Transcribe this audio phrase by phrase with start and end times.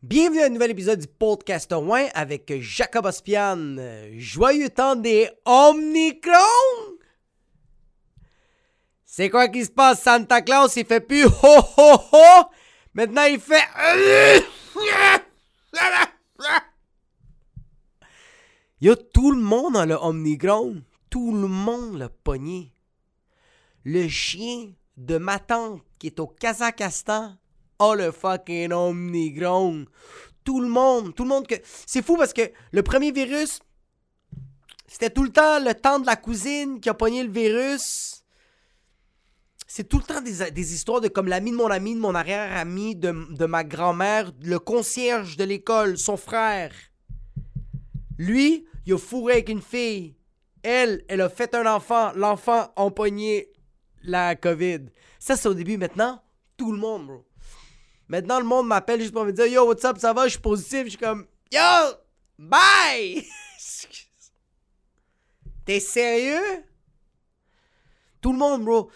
[0.00, 3.74] Bienvenue à un nouvel épisode du podcast Win avec Jacob Ospian.
[4.12, 6.38] Joyeux temps des Omnicron!
[9.04, 10.00] C'est quoi qui se passe?
[10.00, 12.44] Santa Claus, il fait plus ho ho ho!
[12.94, 13.64] Maintenant, il fait.
[18.80, 20.80] Yo, tout le monde a le Omnicron.
[21.10, 22.72] Tout le monde l'a pogné.
[23.82, 27.34] Le chien de ma tante qui est au Kazakhstan
[27.78, 29.86] Oh le fucking Omnicron.
[30.44, 31.54] Tout le monde, tout le monde que.
[31.86, 33.60] C'est fou parce que le premier virus,
[34.86, 38.24] c'était tout le temps le temps de la cousine qui a pogné le virus.
[39.70, 42.96] C'est tout le temps des, histoires de comme l'ami de mon ami, de mon arrière-ami,
[42.96, 46.72] de, de ma grand-mère, le concierge de l'école, son frère.
[48.16, 50.16] Lui, il a fourré avec une fille.
[50.62, 52.12] Elle, elle a fait un enfant.
[52.14, 53.52] L'enfant a pogné
[54.02, 54.86] la COVID.
[55.18, 55.76] Ça, c'est au début.
[55.76, 56.22] Maintenant,
[56.56, 57.27] tout le monde, bro.
[58.08, 60.40] Maintenant, le monde m'appelle juste pour me dire Yo, what's up, ça va, je suis
[60.40, 60.84] positif.
[60.84, 61.60] Je suis comme Yo,
[62.38, 63.26] bye!
[65.64, 66.64] T'es sérieux?
[68.20, 68.90] Tout le monde, bro.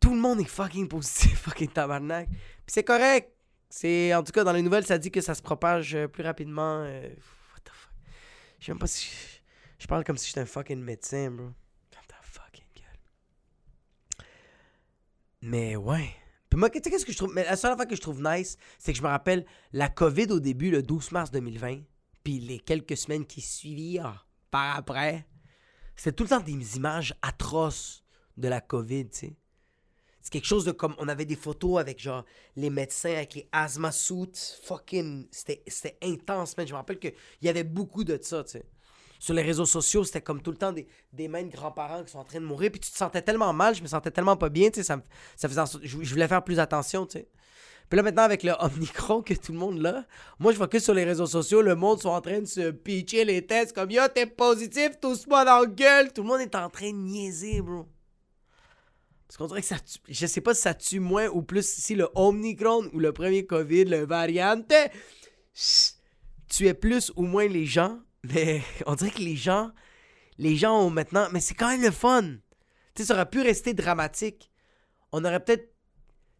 [0.00, 2.28] tout le monde est fucking positif, fucking tabarnak.
[2.28, 3.32] Puis c'est correct.
[3.68, 6.24] C'est, en tout cas, dans les nouvelles, ça dit que ça se propage euh, plus
[6.24, 6.82] rapidement.
[6.84, 7.92] Euh, what the fuck?
[8.58, 9.08] Je sais même pas si.
[9.78, 11.44] Je, parle comme si j'étais un fucking médecin, bro.
[11.44, 14.26] Comme ta fucking gueule.
[15.42, 16.16] Mais ouais.
[16.50, 17.32] Puis moi, tu sais, qu'est-ce que je trouve.
[17.32, 20.26] Mais la seule fois que je trouve nice, c'est que je me rappelle la COVID
[20.32, 21.80] au début, le 12 mars 2020,
[22.24, 25.26] puis les quelques semaines qui suivirent par après,
[25.94, 28.04] c'était tout le temps des images atroces
[28.36, 29.36] de la COVID, tu sais.
[30.22, 30.94] C'est quelque chose de comme.
[30.98, 34.58] On avait des photos avec genre les médecins avec les asthma suits.
[34.64, 35.26] Fucking.
[35.30, 36.66] C'était intense, man.
[36.66, 38.66] Je me rappelle qu'il y avait beaucoup de ça, tu sais
[39.20, 42.18] sur les réseaux sociaux, c'était comme tout le temps des, des de grands-parents qui sont
[42.18, 42.70] en train de mourir.
[42.70, 44.94] Puis tu te sentais tellement mal, je me sentais tellement pas bien, tu sais,
[45.82, 47.28] je, voulais faire plus attention, tu sais.
[47.88, 50.06] Puis là, maintenant, avec le Omnicron que tout le monde là,
[50.38, 52.70] moi, je vois que sur les réseaux sociaux, le monde sont en train de se
[52.70, 56.12] pitcher les tests comme Yo, t'es positif, tous-moi dans la gueule.
[56.12, 57.86] Tout le monde est en train de niaiser, bro.
[59.26, 59.98] Parce qu'on dirait que ça tue.
[60.08, 63.44] Je sais pas si ça tue moins ou plus si le Omnicron ou le premier
[63.44, 64.72] COVID, le variante,
[66.48, 67.98] tuait plus ou moins les gens.
[68.24, 69.70] Mais on dirait que les gens,
[70.38, 71.28] les gens ont maintenant.
[71.32, 72.22] Mais c'est quand même le fun.
[72.94, 74.50] Tu sais, ça aurait pu rester dramatique.
[75.12, 75.72] On aurait peut-être.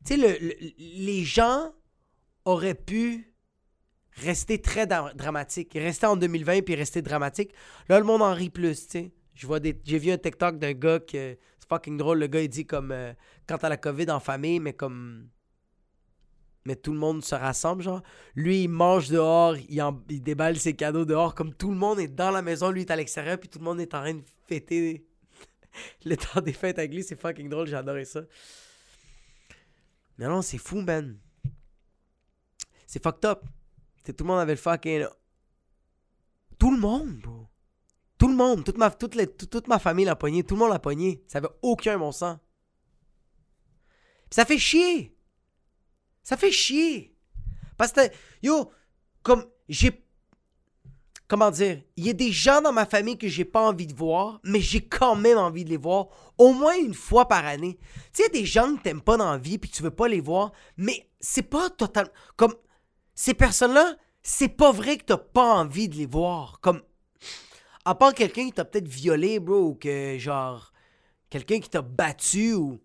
[0.05, 1.73] Tu sais, le, les gens
[2.45, 3.35] auraient pu
[4.13, 5.73] rester très dramatique.
[5.75, 7.53] Rester en 2020 puis rester dramatique.
[7.89, 9.13] Là, le monde en rit plus, tu sais.
[9.85, 12.19] J'ai vu un TikTok d'un gars que c'est fucking drôle.
[12.19, 13.13] Le gars, il dit comme euh,
[13.47, 15.29] quand t'as la COVID en famille, mais comme
[16.65, 18.03] mais tout le monde se rassemble, genre.
[18.35, 22.31] Lui, il mange dehors, il, déballe ses cadeaux dehors, comme tout le monde est dans
[22.31, 25.07] la maison, lui est à l'extérieur, puis tout le monde est en train de fêter
[26.05, 27.03] le temps des fêtes avec lui.
[27.03, 28.23] C'est fucking drôle, j'ai adoré ça.
[30.19, 31.19] Mais non, c'est fou, man.
[32.87, 33.43] C'est fucked up.
[34.05, 35.07] tout le monde avait le fucking.
[36.59, 37.47] Tout le monde, bro.
[38.19, 41.25] Tout le monde, toute ma, famille l'a pogné, tout le monde l'a pogné.
[41.27, 42.37] Ça avait aucun bon sens.
[44.31, 45.17] ça fait chier.
[46.23, 47.15] Ça fait chier.
[47.77, 48.01] Parce que,
[48.43, 48.71] yo,
[49.23, 50.05] comme, j'ai.
[51.29, 51.83] Comment dire?
[51.97, 54.61] Il y a des gens dans ma famille que j'ai pas envie de voir, mais
[54.61, 57.79] j'ai quand même envie de les voir au moins une fois par année.
[58.13, 60.21] Tu sais, des gens que t'aimes pas dans la vie puis tu veux pas les
[60.21, 62.11] voir, mais c'est pas totalement.
[62.37, 62.55] Comme,
[63.15, 66.59] ces personnes-là, c'est pas vrai que t'as pas envie de les voir.
[66.61, 66.83] Comme,
[67.85, 70.73] à part quelqu'un qui t'a peut-être violé, bro, ou que, genre,
[71.29, 72.81] quelqu'un qui t'a battu, ou.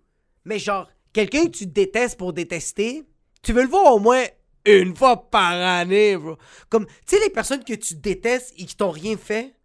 [0.45, 3.03] Mais genre, quelqu'un que tu détestes pour détester,
[3.45, 4.25] tu veux le voir au moins
[4.65, 6.37] une fois par année, bro.
[6.69, 9.55] Comme, tu sais, les personnes que tu détestes et qui t'ont rien fait,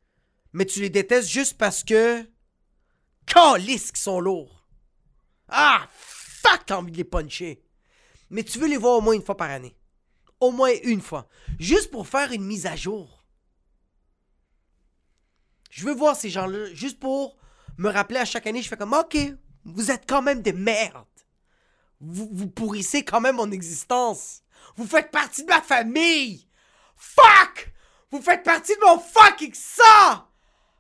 [0.53, 2.25] mais tu les détestes juste parce que.
[3.25, 4.67] Calice qui sont lourds.
[5.49, 7.63] Ah, fuck, t'as envie de les puncher.
[8.29, 9.77] Mais tu veux les voir au moins une fois par année.
[10.41, 11.29] Au moins une fois.
[11.59, 13.25] Juste pour faire une mise à jour.
[15.71, 17.39] Je veux voir ces gens-là juste pour
[17.79, 18.63] me rappeler à chaque année.
[18.63, 19.17] Je fais comme, ok,
[19.65, 21.07] vous êtes quand même des merdes
[22.01, 24.43] vous, pourrissez quand même mon existence.
[24.77, 26.49] Vous faites partie de ma famille.
[26.97, 27.73] Fuck!
[28.11, 30.27] Vous faites partie de mon fucking sang!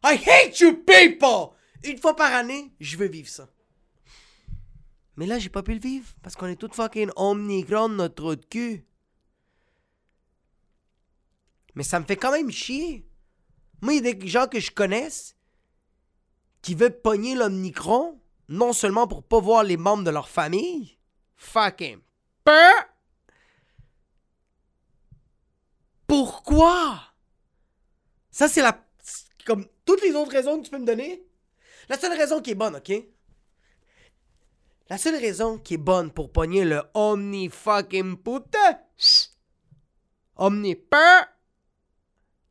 [0.02, 1.54] I hate you people!
[1.84, 3.48] Une fois par année, je veux vivre ça.
[5.16, 8.14] Mais là, j'ai pas pu le vivre parce qu'on est tout fucking omnigron de notre
[8.14, 8.86] trou de cul.
[11.74, 13.06] Mais ça me fait quand même chier.
[13.82, 15.36] Moi, il y a des gens que je connaisse
[16.62, 20.98] qui veulent pogner l'omnicron, non seulement pour pas voir les membres de leur famille,
[21.40, 22.00] fucking
[26.06, 27.00] Pourquoi?
[28.30, 28.84] Ça, c'est la.
[29.46, 31.24] Comme toutes les autres raisons que tu peux me donner.
[31.88, 32.92] La seule raison qui est bonne, ok?
[34.88, 38.82] La seule raison qui est bonne pour pogner le omni fucking puta,
[40.36, 41.26] Omnipeur.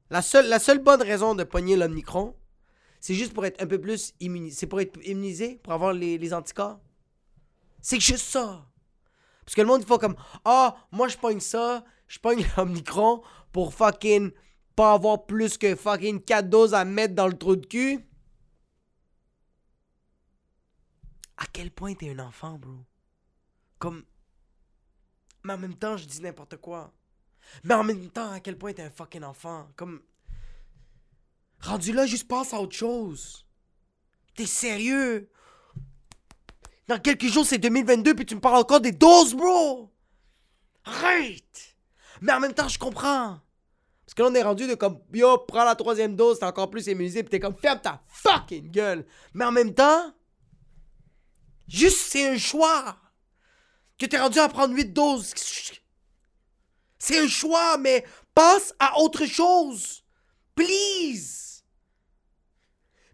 [0.10, 2.36] La seule, la seule bonne raison de pogner l'Omnicron,
[3.00, 4.56] c'est juste pour être un peu plus immunisé.
[4.56, 6.80] C'est pour être immunisé, pour avoir les, les anticorps.
[7.82, 8.69] C'est juste ça.
[9.50, 10.16] Parce que le monde, il faut comme
[10.46, 14.30] Ah, moi je pogne ça, je pogne l'Omnicron pour fucking
[14.76, 18.00] pas avoir plus que fucking 4 doses à mettre dans le trou de cul.
[21.38, 22.86] À quel point t'es un enfant, bro?
[23.80, 24.04] Comme.
[25.44, 26.94] Mais en même temps, je dis n'importe quoi.
[27.64, 29.68] Mais en même temps, à quel point t'es un fucking enfant?
[29.76, 30.04] Comme.
[31.60, 33.48] Rendu là, juste passe à autre chose.
[34.36, 35.32] T'es sérieux?
[36.90, 39.94] Dans quelques jours, c'est 2022, puis tu me parles encore des doses, bro!
[40.84, 41.78] Arrête!
[42.20, 43.40] Mais en même temps, je comprends.
[44.04, 46.72] Parce que là, on est rendu de comme, yo, prends la troisième dose, t'es encore
[46.72, 49.06] plus immunisé, puis t'es comme, ferme ta fucking gueule.
[49.36, 50.16] Mais en même temps,
[51.68, 52.98] juste, c'est un choix.
[54.00, 55.36] Que t'es rendu à prendre 8 doses.
[56.98, 58.04] C'est un choix, mais
[58.34, 60.04] passe à autre chose.
[60.56, 61.62] Please.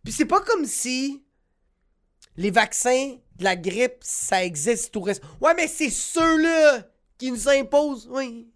[0.01, 1.25] Puis c'est pas comme si
[2.37, 5.23] les vaccins la grippe, ça existe tout reste.
[5.41, 6.83] Ouais, mais c'est ceux-là
[7.17, 8.07] qui nous imposent.
[8.09, 8.49] Oui.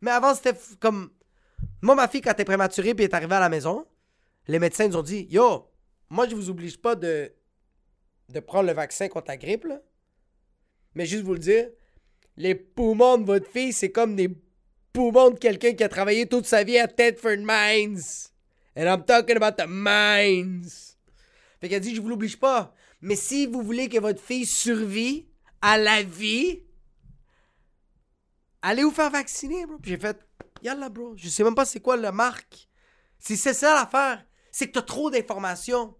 [0.00, 1.10] Mais avant, c'était comme.
[1.80, 3.86] Moi, ma fille, quand elle est prématurée puis est arrivée à la maison,
[4.46, 5.70] les médecins nous ont dit Yo,
[6.10, 7.32] moi, je vous oblige pas de,
[8.28, 9.66] de prendre le vaccin contre la grippe.
[10.94, 11.68] Mais juste vous le dire,
[12.36, 14.30] les poumons de votre fille, c'est comme des
[14.92, 18.00] poumons de quelqu'un qui a travaillé toute sa vie à Tedford Mines.
[18.76, 20.68] And I'm talking about the mines.
[21.60, 22.72] Fait qu'elle dit, je vous l'oblige pas.
[23.00, 25.28] Mais si vous voulez que votre fille survit
[25.60, 26.62] à la vie,
[28.62, 29.78] allez vous faire vacciner, bro.
[29.78, 30.18] Puis j'ai fait,
[30.62, 31.14] yalla, bro.
[31.16, 32.68] Je sais même pas c'est quoi la marque.
[33.18, 35.96] Si c'est ça l'affaire, c'est que t'as trop d'informations.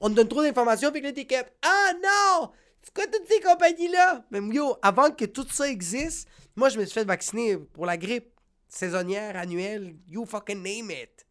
[0.00, 1.56] On te donne trop d'informations, avec l'étiquette.
[1.62, 2.52] Ah non!
[2.82, 4.24] C'est quoi toutes ces compagnies-là?
[4.30, 7.96] Mais yo, avant que tout ça existe, moi je me suis fait vacciner pour la
[7.96, 8.32] grippe
[8.68, 11.26] saisonnière, annuelle, you fucking name it.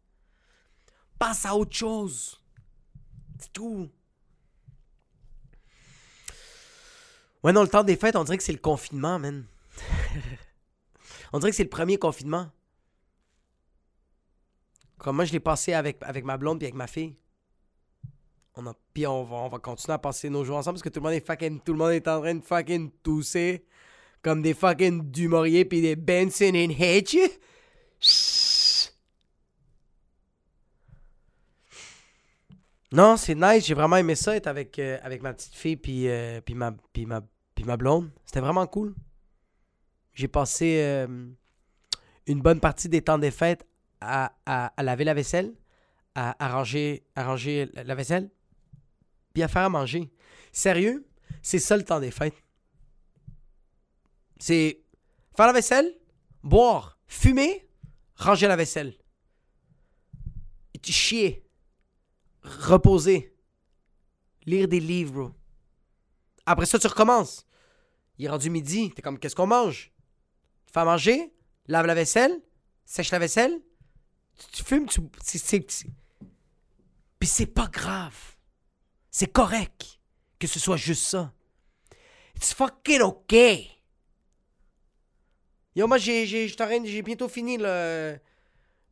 [1.18, 2.42] Passe à autre chose.
[3.38, 3.88] C'est tout.
[7.46, 9.46] Ouais, non, le temps des fêtes, on dirait que c'est le confinement, man.
[11.32, 12.50] on dirait que c'est le premier confinement.
[14.98, 17.14] Comme moi, je l'ai passé avec, avec ma blonde et avec ma fille.
[18.92, 21.04] Puis on va, on va continuer à passer nos jours ensemble parce que tout le
[21.04, 23.64] monde est fucking, tout le monde est en train de fucking tousser
[24.22, 27.16] comme des fucking Dumouriez puis des Benson and Hedge.
[32.90, 33.66] Non, c'est nice.
[33.66, 36.72] J'ai vraiment aimé ça, être avec, euh, avec ma petite fille puis, euh, puis, ma,
[36.92, 37.20] puis, ma,
[37.56, 38.12] puis ma blonde.
[38.24, 38.94] C'était vraiment cool.
[40.12, 41.28] J'ai passé euh,
[42.26, 43.66] une bonne partie des temps des fêtes
[44.00, 44.30] à,
[44.78, 45.52] laver la vaisselle,
[46.14, 48.30] à arranger la vaisselle,
[49.32, 50.12] puis à faire à manger.
[50.52, 51.08] Sérieux,
[51.42, 52.40] c'est ça le temps des fêtes.
[54.38, 54.84] C'est
[55.36, 55.92] faire la vaisselle,
[56.44, 57.68] boire, fumer,
[58.14, 58.94] ranger la vaisselle.
[60.88, 61.46] Chier
[62.46, 63.34] reposer,
[64.44, 65.32] lire des livres.
[66.44, 67.45] Après ça, tu recommences.
[68.18, 69.92] Il est rendu midi, t'es comme, qu'est-ce qu'on mange?
[70.66, 71.32] Tu fais manger,
[71.66, 72.40] lave la vaisselle,
[72.84, 73.60] sèche la vaisselle,
[74.52, 75.00] tu, fumes, tu...
[77.18, 78.36] Puis c'est pas grave.
[79.10, 79.98] C'est correct
[80.38, 81.32] que ce soit juste ça.
[82.36, 83.70] It's fucking okay.
[85.74, 88.18] Yo, moi, j'ai, j'ai, j'ai bientôt fini le,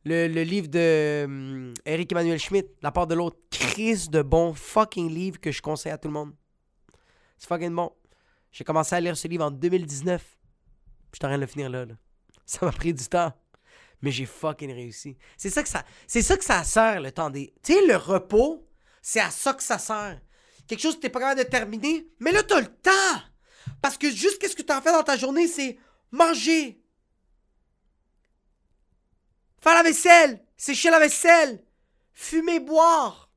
[0.03, 3.37] le, le livre de hum, Eric Emmanuel Schmidt, La part de l'autre.
[3.51, 6.33] Crise de bon fucking livre que je conseille à tout le monde.
[7.37, 7.91] C'est fucking bon.
[8.55, 10.21] J'ai commencé à lire ce livre en 2019.
[11.11, 11.85] Je suis en train de le finir là,
[12.45, 13.33] Ça m'a pris du temps.
[14.01, 15.17] Mais j'ai fucking réussi.
[15.35, 17.53] C'est ça que ça, c'est ça que ça sert, le temps des.
[17.61, 18.65] Tu sais, le repos,
[19.01, 20.21] c'est à ça que ça sert.
[20.67, 23.21] Quelque chose que t'es pas capable de terminer, mais là, t'as le temps.
[23.81, 25.77] Parce que juste qu'est-ce que t'as fait dans ta journée, c'est
[26.11, 26.81] manger,
[29.59, 31.61] Faire la vaisselle, sécher la vaisselle,
[32.13, 33.31] fumer, boire.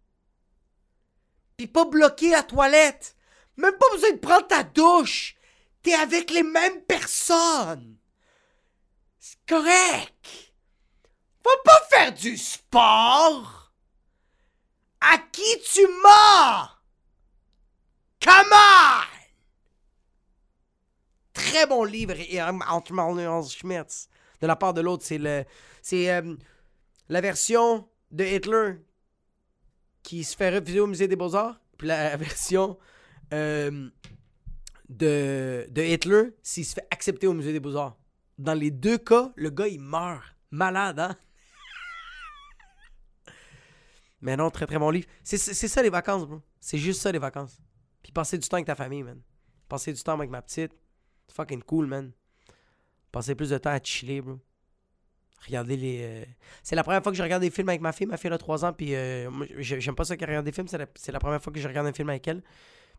[1.57, 3.17] Puis pas bloquer la toilette.
[3.59, 5.37] Même pas besoin de prendre ta douche.
[5.83, 7.97] T'es avec les mêmes personnes.
[9.19, 10.55] C'est correct.
[11.43, 13.73] Faut pas faire du sport.
[15.01, 16.69] À qui tu mens?
[18.25, 18.59] Come!
[21.33, 22.15] Très bon livre,
[22.69, 24.09] entre Schmitz.
[24.41, 25.45] De la part de l'autre, c'est le,
[25.83, 26.35] c'est euh,
[27.09, 28.75] la version de Hitler
[30.03, 32.79] qui se fait refuser au musée des Beaux-Arts, puis la version
[33.33, 33.91] euh,
[34.89, 37.97] de, de Hitler s'il se fait accepter au musée des Beaux-Arts.
[38.39, 40.23] Dans les deux cas, le gars, il meurt.
[40.51, 41.17] Malade, hein?
[44.21, 45.07] Mais non, très très bon livre.
[45.23, 46.41] C'est ça les vacances, bro.
[46.61, 47.61] C'est juste ça les vacances.
[48.03, 49.21] Puis passer du temps avec ta famille, man.
[49.69, 50.73] Passer du temps avec ma petite.
[51.27, 52.13] C'est fucking cool, man.
[53.13, 54.39] Passer plus de temps à chiller, bro
[55.47, 55.99] Regarder les.
[56.03, 56.25] euh,
[56.63, 58.07] C'est la première fois que je regarde des films avec ma fille.
[58.07, 60.67] Ma fille a 3 ans, puis euh, j'aime pas ça qu'elle regarde des films.
[60.69, 62.43] C'est la première fois que je regarde un film avec elle.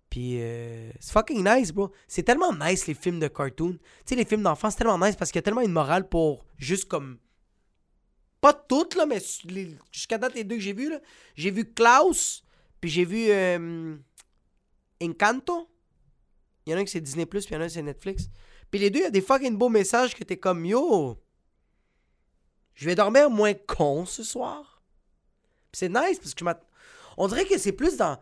[0.09, 1.91] Puis euh, c'est fucking nice, bro.
[2.07, 3.73] C'est tellement nice les films de cartoon.
[3.73, 6.07] Tu sais, les films d'enfants, c'est tellement nice parce qu'il y a tellement une morale
[6.07, 7.19] pour juste comme.
[8.41, 9.19] Pas toutes, là, mais
[9.91, 10.99] jusqu'à date, les deux que j'ai vus, là.
[11.35, 12.43] J'ai vu Klaus,
[12.79, 13.97] puis j'ai vu euh,
[15.03, 15.69] Encanto.
[16.65, 17.81] Il y en a un qui c'est Disney, puis il y en a un c'est
[17.81, 18.29] Netflix.
[18.71, 21.17] Puis les deux, il y a des fucking beaux messages que t'es comme yo.
[22.75, 24.81] Je vais dormir moins con ce soir.
[25.73, 26.51] C'est nice parce que je
[27.17, 28.17] On dirait que c'est plus dans.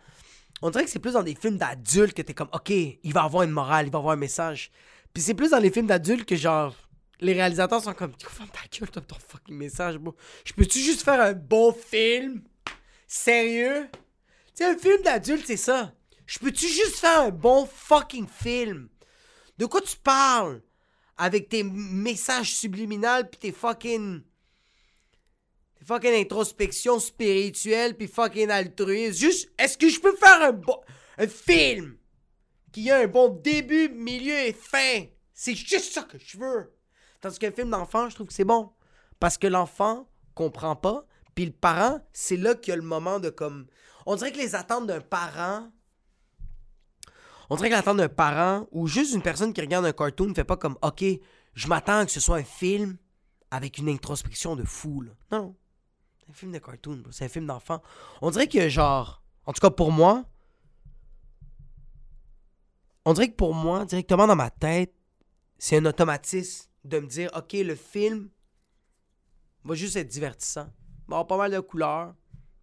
[0.61, 3.23] On dirait que c'est plus dans des films d'adultes que t'es comme, ok, il va
[3.23, 4.71] avoir une morale, il va avoir un message.
[5.13, 6.75] Puis c'est plus dans les films d'adultes que genre,
[7.19, 10.15] les réalisateurs sont comme, ferme ta gueule, t'as ton fucking message, bro.
[10.45, 12.41] Je peux-tu juste faire un bon film?
[13.07, 13.87] Sérieux?
[14.55, 15.93] Tu un film d'adulte, c'est ça.
[16.25, 18.89] Je peux-tu juste faire un bon fucking film?
[19.57, 20.61] De quoi tu parles?
[21.17, 24.21] Avec tes messages subliminaux pis tes fucking.
[25.87, 29.19] Fucking introspection spirituelle pis fucking altruiste.
[29.19, 30.81] Juste, est-ce que je peux faire un bon.
[31.17, 31.95] Un film
[32.73, 35.05] qui a un bon début, milieu et fin?
[35.33, 36.73] C'est juste ça que je veux.
[37.21, 38.69] Tandis qu'un film d'enfant, je trouve que c'est bon.
[39.21, 43.21] Parce que l'enfant comprend pas, puis le parent, c'est là qu'il y a le moment
[43.21, 43.67] de comme.
[44.05, 45.71] On dirait que les attentes d'un parent.
[47.49, 50.33] On dirait que l'attente d'un parent ou juste une personne qui regarde un cartoon ne
[50.33, 51.05] fait pas comme OK,
[51.53, 52.97] je m'attends que ce soit un film
[53.51, 54.99] avec une introspection de fou.
[54.99, 55.11] Là.
[55.31, 55.55] Non.
[56.27, 57.81] C'est un film de cartoon, c'est un film d'enfant.
[58.21, 59.23] On dirait que genre.
[59.45, 60.25] En tout cas pour moi.
[63.05, 64.93] On dirait que pour moi, directement dans ma tête,
[65.57, 68.29] c'est un automatisme de me dire OK, le film
[69.63, 70.67] va juste être divertissant.
[71.07, 72.13] Il va avoir pas mal de couleurs.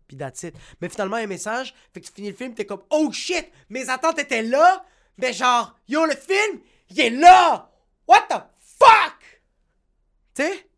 [0.06, 0.54] Puis it.
[0.82, 3.88] Mais finalement, un message, fait que tu finis le film, t'es comme Oh shit, mes
[3.88, 4.84] attentes étaient là,
[5.16, 7.70] mais genre, yo, le film, il est là!
[8.06, 9.42] What the fuck?
[10.34, 10.68] Tu sais?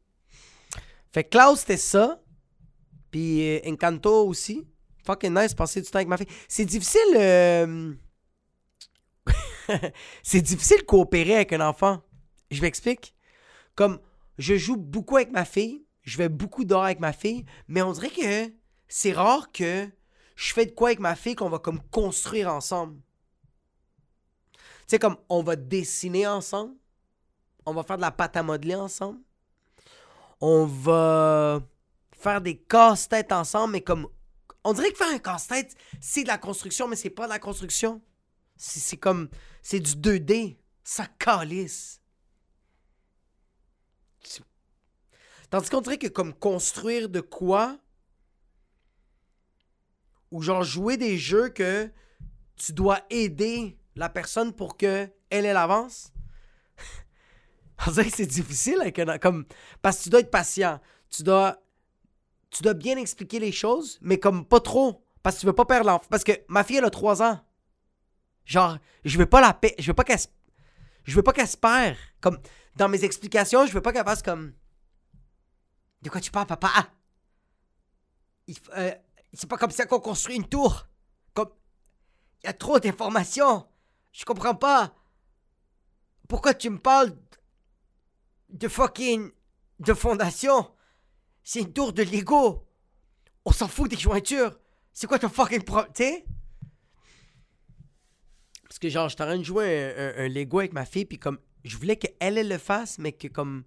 [1.13, 2.21] Fait que Klaus, c'était ça.
[3.17, 4.69] Puis euh, Encanto aussi.
[5.07, 6.27] Fucking nice, passer du temps avec ma fille.
[6.49, 7.17] C'est difficile.
[7.17, 7.95] euh,
[10.23, 12.03] c'est difficile de coopérer avec un enfant.
[12.51, 13.15] Je m'explique.
[13.75, 14.01] Comme,
[14.37, 17.93] je joue beaucoup avec ma fille, je vais beaucoup dehors avec ma fille, mais on
[17.93, 18.53] dirait que
[18.87, 19.89] c'est rare que
[20.35, 23.01] je fais de quoi avec ma fille qu'on va comme construire ensemble.
[24.53, 26.75] Tu sais, comme on va dessiner ensemble,
[27.65, 29.21] on va faire de la pâte à modeler ensemble,
[30.43, 31.63] on va
[32.17, 34.09] faire des casse-têtes ensemble, mais comme.
[34.65, 37.39] On dirait que faire un casse-tête, c'est de la construction, mais c'est pas de la
[37.39, 38.03] construction.
[38.57, 39.29] C'est comme.
[39.63, 40.57] C'est du 2D.
[40.83, 42.01] Ça calisse.
[45.51, 47.79] Tandis qu'on dirait que comme construire de quoi,
[50.31, 51.91] ou genre jouer des jeux que
[52.57, 56.13] tu dois aider la personne pour que elle avance.
[57.87, 59.47] On dirait que c'est difficile avec comme
[59.83, 60.81] parce que tu dois être patient.
[61.11, 61.63] Tu dois
[62.57, 65.65] tu dois bien expliquer les choses, mais comme pas trop parce que tu veux pas
[65.65, 67.41] perdre l'enfant parce que ma fille elle a 3 ans.
[68.45, 70.29] Genre, je veux pas la paix, je veux pas qu'elle se-
[71.05, 71.97] je veux pas qu'elle se perd.
[72.21, 72.39] Comme
[72.77, 74.53] dans mes explications, je veux pas qu'elle fasse comme
[76.03, 76.69] De quoi tu parles papa?
[78.77, 78.95] Euh,
[79.33, 80.87] c'est pas comme ça qu'on construit une tour.
[81.35, 81.51] Comme.
[82.43, 83.67] Il y a trop d'informations.
[84.13, 84.95] Je comprends pas.
[86.29, 87.17] Pourquoi tu me parles
[88.51, 89.31] de fucking.
[89.81, 90.71] de fondation?
[91.49, 92.67] C'est une tour de Lego.
[93.45, 94.59] On s'en fout des jointures.
[94.93, 96.25] C'est quoi ton fucking problème Tu sais?
[98.65, 101.39] Parce que genre, je en train de jouer un, Lego avec ma fille, puis comme.
[101.63, 103.63] Je voulais qu'elle, elle le fasse, mais que comme.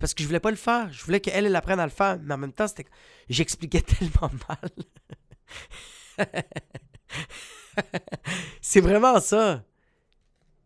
[0.00, 0.90] Parce que je voulais pas le faire.
[0.94, 2.18] Je voulais qu'elle, elle apprenne à le faire.
[2.22, 2.86] Mais en même temps, c'était.
[3.28, 6.26] J'expliquais tellement mal.
[8.62, 9.62] c'est vraiment ça.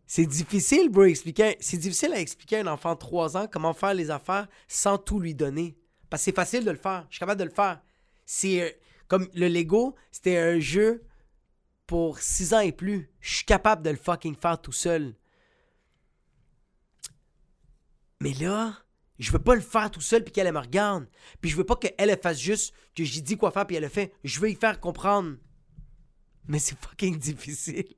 [0.07, 1.57] C'est difficile, bro, expliquer.
[1.59, 4.97] C'est difficile à expliquer à un enfant de 3 ans comment faire les affaires sans
[4.97, 5.78] tout lui donner.
[6.09, 7.05] Parce que c'est facile de le faire.
[7.09, 7.81] Je suis capable de le faire.
[8.25, 8.69] C'est euh,
[9.07, 11.03] comme le Lego, c'était un jeu
[11.87, 13.09] pour 6 ans et plus.
[13.19, 15.15] Je suis capable de le fucking faire tout seul.
[18.21, 18.77] Mais là,
[19.17, 21.07] je veux pas le faire tout seul puis qu'elle elle me regarde.
[21.41, 23.83] Puis je veux pas qu'elle elle fasse juste que j'y dis quoi faire puis elle
[23.83, 24.13] le fait.
[24.23, 25.35] Je veux y faire comprendre.
[26.47, 27.95] Mais c'est fucking difficile.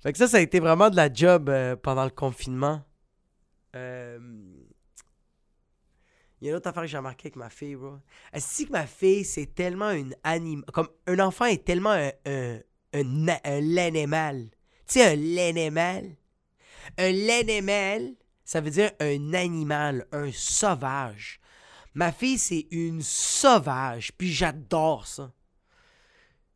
[0.00, 2.82] fait que ça, ça a été vraiment de la job euh, pendant le confinement.
[3.76, 4.18] Euh...
[6.40, 7.98] Il y a une autre affaire que j'ai remarqué avec ma fille, bro.
[8.32, 10.64] Est-ce que ma fille, c'est tellement une anime...
[10.72, 12.60] Comme un enfant est tellement un, un,
[12.94, 14.48] un, un.
[14.86, 16.16] Tu sais, un l'animal?
[16.96, 18.14] Un l'animal,
[18.44, 21.40] ça veut dire un animal, un sauvage.
[21.94, 25.32] Ma fille, c'est une sauvage, puis j'adore ça.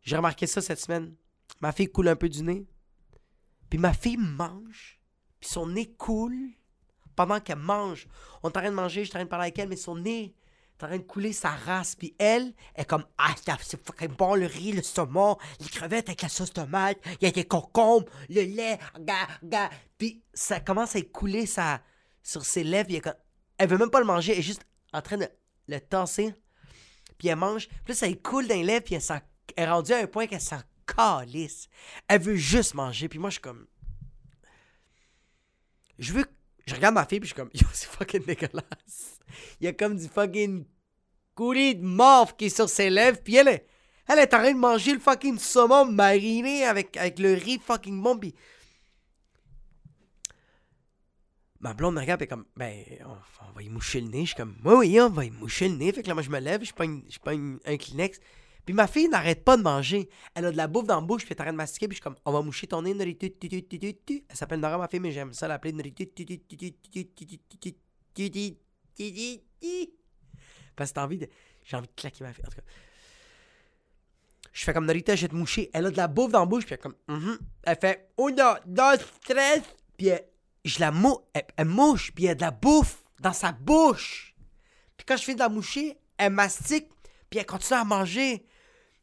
[0.03, 1.15] J'ai remarqué ça cette semaine.
[1.61, 2.67] Ma fille coule un peu du nez.
[3.69, 5.01] Puis ma fille mange,
[5.41, 6.51] puis son nez coule
[7.17, 8.07] pendant qu'elle mange.
[8.43, 9.77] On est en train de manger, je suis en train de parler avec elle, mais
[9.77, 10.35] son nez
[10.81, 11.95] est en train de couler sa race.
[11.95, 16.23] Puis elle est comme Ah, c'est fucking bon le riz, le saumon, les crevettes avec
[16.23, 19.71] la sauce tomate, il y a des concombres, le lait, ga, ga.
[19.99, 21.81] Puis ça commence à couler sa...
[22.23, 22.91] sur ses lèvres.
[22.91, 23.15] Il comme...
[23.59, 25.29] Elle veut même pas le manger, elle est juste en train de
[25.69, 26.35] le tasser.
[27.19, 27.69] Puis elle mange.
[27.85, 29.21] Puis ça, elle coule dans les lèvres, puis elle, s'en-
[29.57, 31.69] est rendue à un point qu'elle s'en calisse.
[32.09, 33.09] Elle veut juste manger.
[33.09, 33.67] Puis moi, je suis comme.
[35.99, 36.27] Je veux.
[36.67, 37.51] Je regarde ma fille, puis je suis comme.
[37.55, 39.19] Yo, c'est fucking dégueulasse.
[39.61, 40.65] Il y a comme du fucking
[41.35, 43.67] coulis de morve qui est sur ses lèvres, puis elle est.
[44.09, 48.03] Elle est en train de manger le fucking saumon mariné avec, avec le riz fucking
[48.03, 48.35] bon, puis.
[51.61, 53.17] Ma blonde me regarde, puis comme, ben, on,
[53.49, 54.23] on va y moucher le nez.
[54.23, 55.93] Je suis comme, oui, oui, on va y moucher le nez.
[55.93, 58.19] Fait que là, moi, je me lève, je pogne, je pogne un Kleenex.
[58.65, 60.09] Puis ma fille n'arrête pas de manger.
[60.35, 62.01] Elle a de la bouffe dans la bouche, puis elle arrête de mastiquer, puis je
[62.01, 65.49] suis comme, on va moucher ton nez, Elle s'appelle Nora, ma fille, mais j'aime ça
[65.49, 65.73] l'appeler
[70.77, 71.29] Parce que t'as envie de.
[71.65, 72.45] J'ai envie de claquer ma fille.
[72.45, 72.63] En tout cas.
[74.53, 75.71] Je fais comme Norita, je vais te moucher.
[75.73, 76.97] Elle a de la bouffe dans la bouche, puis elle comme,
[77.63, 78.93] elle fait, oh non, non,
[79.23, 79.63] stress.
[79.97, 80.11] Puis
[80.65, 81.19] je la mou...
[81.33, 84.35] elle, elle mouche, puis elle a de la bouffe dans sa bouche.
[84.97, 86.89] Puis quand je finis de la moucher, elle mastique,
[87.31, 88.45] puis elle continue à manger.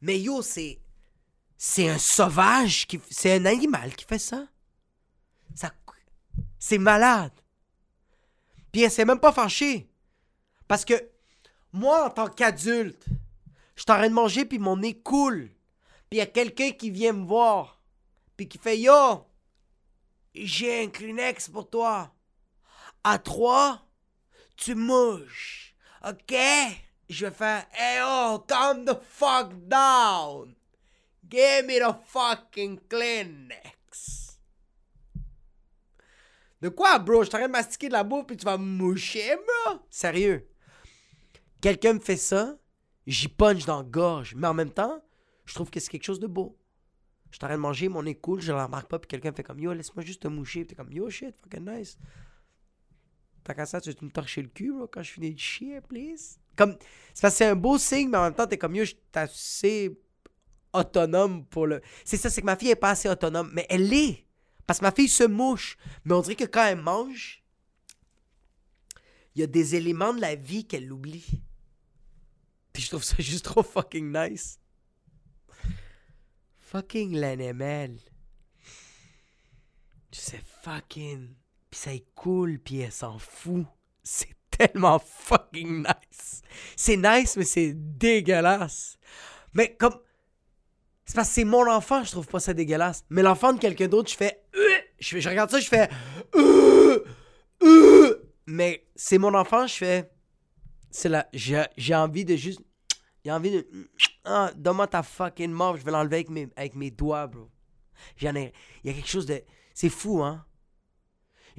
[0.02, 0.80] Mais yo, c'est.
[1.62, 4.48] C'est un sauvage, qui, c'est un animal qui fait ça.
[5.54, 5.74] ça
[6.58, 7.34] c'est malade.
[8.72, 9.90] Puis elle s'est même pas fâchée.
[10.68, 10.94] Parce que
[11.74, 13.06] moi, en tant qu'adulte,
[13.76, 15.52] je suis en train de manger, puis mon nez coule.
[16.10, 17.82] Puis il y a quelqu'un qui vient me voir,
[18.36, 19.26] puis qui fait Yo,
[20.36, 22.14] j'ai un Kleenex pour toi.
[23.04, 23.82] À trois,
[24.56, 25.76] tu mouches.
[26.06, 26.36] OK?
[27.10, 30.56] Je vais faire Hey oh, calm the fuck down.
[31.28, 34.38] Give me the fucking Kleenex.
[36.62, 37.24] De quoi, bro?
[37.24, 39.80] Je train de mastiquer de la bouffe puis tu vas moucher, bro?
[39.90, 40.48] Sérieux.
[41.62, 42.58] Quelqu'un me fait ça,
[43.08, 44.36] j'y punch dans la gorge.
[44.36, 45.04] Mais en même temps,
[45.46, 46.58] je trouve que c'est quelque chose de beau.
[47.32, 49.60] Je train de manger, mon nez cool, je ne remarque pas, puis quelqu'un fait comme
[49.60, 50.62] Yo, laisse-moi juste te moucher.
[50.62, 51.98] Puis t'es comme Yo, shit, fucking nice.
[53.44, 55.82] Tant qu'à ça, tu veux me torcher le cul, bro, quand je finis de chier,
[55.82, 56.38] please.
[56.56, 56.78] Comme,
[57.14, 58.98] c'est parce que c'est un beau signe, mais en même temps, t'es comme Yo, suis
[59.14, 59.98] assez
[60.74, 61.82] autonome pour le.
[62.04, 64.26] C'est ça, c'est que ma fille est pas assez autonome, mais elle l'est.
[64.68, 65.78] Parce que ma fille se mouche.
[66.06, 67.44] Mais on dirait que quand elle mange,
[69.34, 71.42] il y a des éléments de la vie qu'elle oublie.
[72.74, 74.60] Puis je trouve ça juste trop fucking nice.
[76.58, 77.98] Fucking l'animal.
[80.12, 81.36] C'est fucking.
[81.70, 83.66] Puis ça est cool, puis elle s'en fout.
[84.04, 86.42] C'est tellement fucking nice.
[86.76, 88.98] C'est nice, mais c'est dégueulasse.
[89.54, 89.96] Mais comme.
[91.06, 93.04] C'est parce que c'est mon enfant, je trouve pas ça dégueulasse.
[93.10, 94.44] Mais l'enfant de quelqu'un d'autre, je fais.
[94.56, 94.60] Euh
[95.00, 95.90] Je, fais- je regarde ça, je fais.
[96.36, 97.04] Euh
[97.64, 100.12] Euh Mais c'est mon enfant, je fais.
[100.92, 101.28] C'est là.
[101.34, 102.62] J'ai j'ai envie de juste.
[103.26, 103.68] J'ai envie de.
[104.24, 107.50] Ah, donne-moi ta fucking mort, je vais l'enlever avec mes, avec mes doigts, bro.
[108.16, 108.54] J'en ai.
[108.84, 109.42] Il y a quelque chose de.
[109.74, 110.46] C'est fou, hein?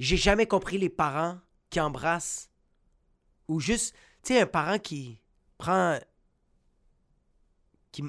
[0.01, 2.49] J'ai jamais compris les parents qui embrassent.
[3.47, 3.95] Ou juste.
[4.23, 5.21] Tu sais, un parent qui
[5.59, 5.99] prend.
[7.91, 8.03] Qui,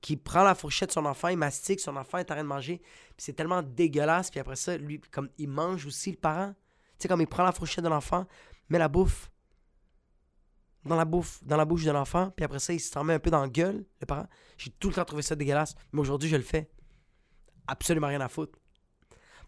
[0.00, 2.48] qui, prend la fourchette de son enfant, il mastique, son enfant est en train de
[2.48, 2.80] manger.
[3.18, 4.30] C'est tellement dégueulasse.
[4.30, 6.54] Puis après ça, lui, comme il mange aussi, le parent.
[6.54, 8.26] Tu sais, comme il prend la fourchette de l'enfant,
[8.70, 9.30] met la bouffe
[10.86, 13.18] dans la bouffe, dans la bouche de l'enfant, puis après ça, il s'en met un
[13.18, 14.26] peu dans la gueule, le parent.
[14.56, 16.70] J'ai tout le temps trouvé ça dégueulasse, mais aujourd'hui, je le fais.
[17.66, 18.58] Absolument rien à foutre.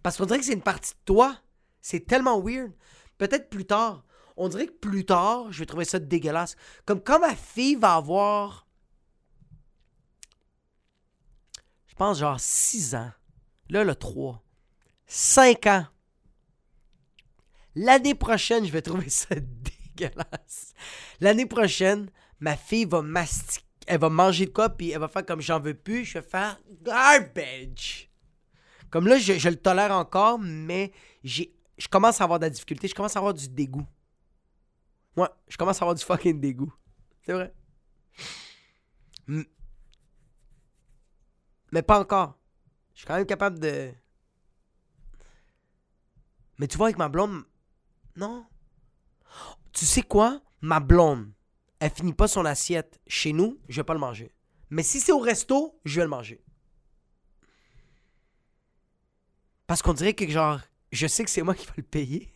[0.03, 1.37] Parce qu'on dirait que c'est une partie de toi.
[1.87, 2.73] C'est tellement weird.
[3.17, 4.05] Peut-être plus tard.
[4.37, 6.57] On dirait que plus tard, je vais trouver ça dégueulasse.
[6.85, 8.67] Comme quand ma fille va avoir.
[11.87, 13.13] Je pense genre 6 ans.
[13.71, 14.43] Là, le 3.
[15.07, 15.87] 5 ans.
[17.77, 19.37] L'année prochaine, je vais trouver ça
[19.97, 20.75] dégueulasse.
[21.21, 23.65] L'année prochaine, ma fille va mastiquer.
[23.87, 26.05] Elle va manger de quoi, puis elle va faire comme j'en veux plus.
[26.05, 28.11] Je vais faire garbage.
[28.91, 30.91] Comme là, je, je le tolère encore, mais
[31.23, 32.89] j'ai, je commence à avoir de la difficulté.
[32.89, 33.87] Je commence à avoir du dégoût.
[35.17, 36.73] Ouais, je commence à avoir du fucking dégoût.
[37.23, 37.55] C'est vrai.
[39.27, 39.45] Mais
[41.83, 42.39] pas encore.
[42.95, 43.93] Je suis quand même capable de.
[46.59, 47.45] Mais tu vois, avec ma blonde.
[48.15, 48.47] Non.
[49.73, 50.41] Tu sais quoi?
[50.63, 51.31] Ma blonde,
[51.81, 54.33] elle finit pas son assiette chez nous, je vais pas le manger.
[54.71, 56.43] Mais si c'est au resto, je vais le manger.
[59.67, 60.61] Parce qu'on dirait que, genre,
[60.93, 62.33] je sais que c'est moi qui vais le payer.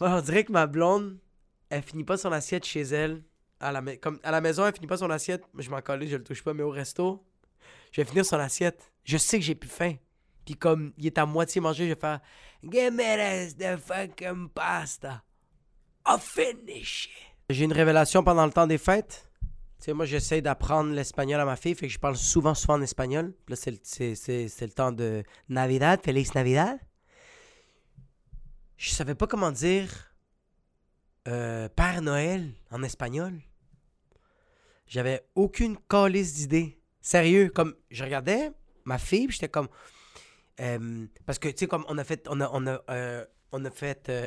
[0.00, 1.18] On dirait que ma blonde,
[1.70, 3.22] elle finit pas son assiette chez elle.
[3.60, 5.44] À la, comme à la maison, elle finit pas son assiette.
[5.58, 7.24] Je m'en colle, je le touche pas, mais au resto,
[7.92, 8.92] Je vais finir son assiette.
[9.04, 9.94] Je sais que j'ai plus faim.
[10.44, 12.20] Puis comme il est à moitié mangé, je vais faire
[12.62, 15.22] Give me the fucking pasta.
[16.06, 17.08] I'll finish.
[17.48, 19.30] J'ai une révélation pendant le temps des fêtes.
[19.84, 23.34] Sais, moi, j'essaie d'apprendre l'espagnol à ma fille, fait je parle souvent, souvent en espagnol.
[23.48, 26.78] Là, c'est le, temps de Navidad, Feliz Navidad.
[28.78, 29.90] Je savais pas comment dire
[31.28, 33.38] euh, Père Noël en espagnol.
[34.86, 36.80] J'avais aucune calice d'idée.
[37.02, 38.52] Sérieux, comme je regardais
[38.86, 39.68] ma fille, j'étais comme.
[40.60, 42.26] euh, parce que, tu sais, comme on a fait.
[42.30, 44.08] On a, on a, euh, on a fait.
[44.08, 44.26] euh,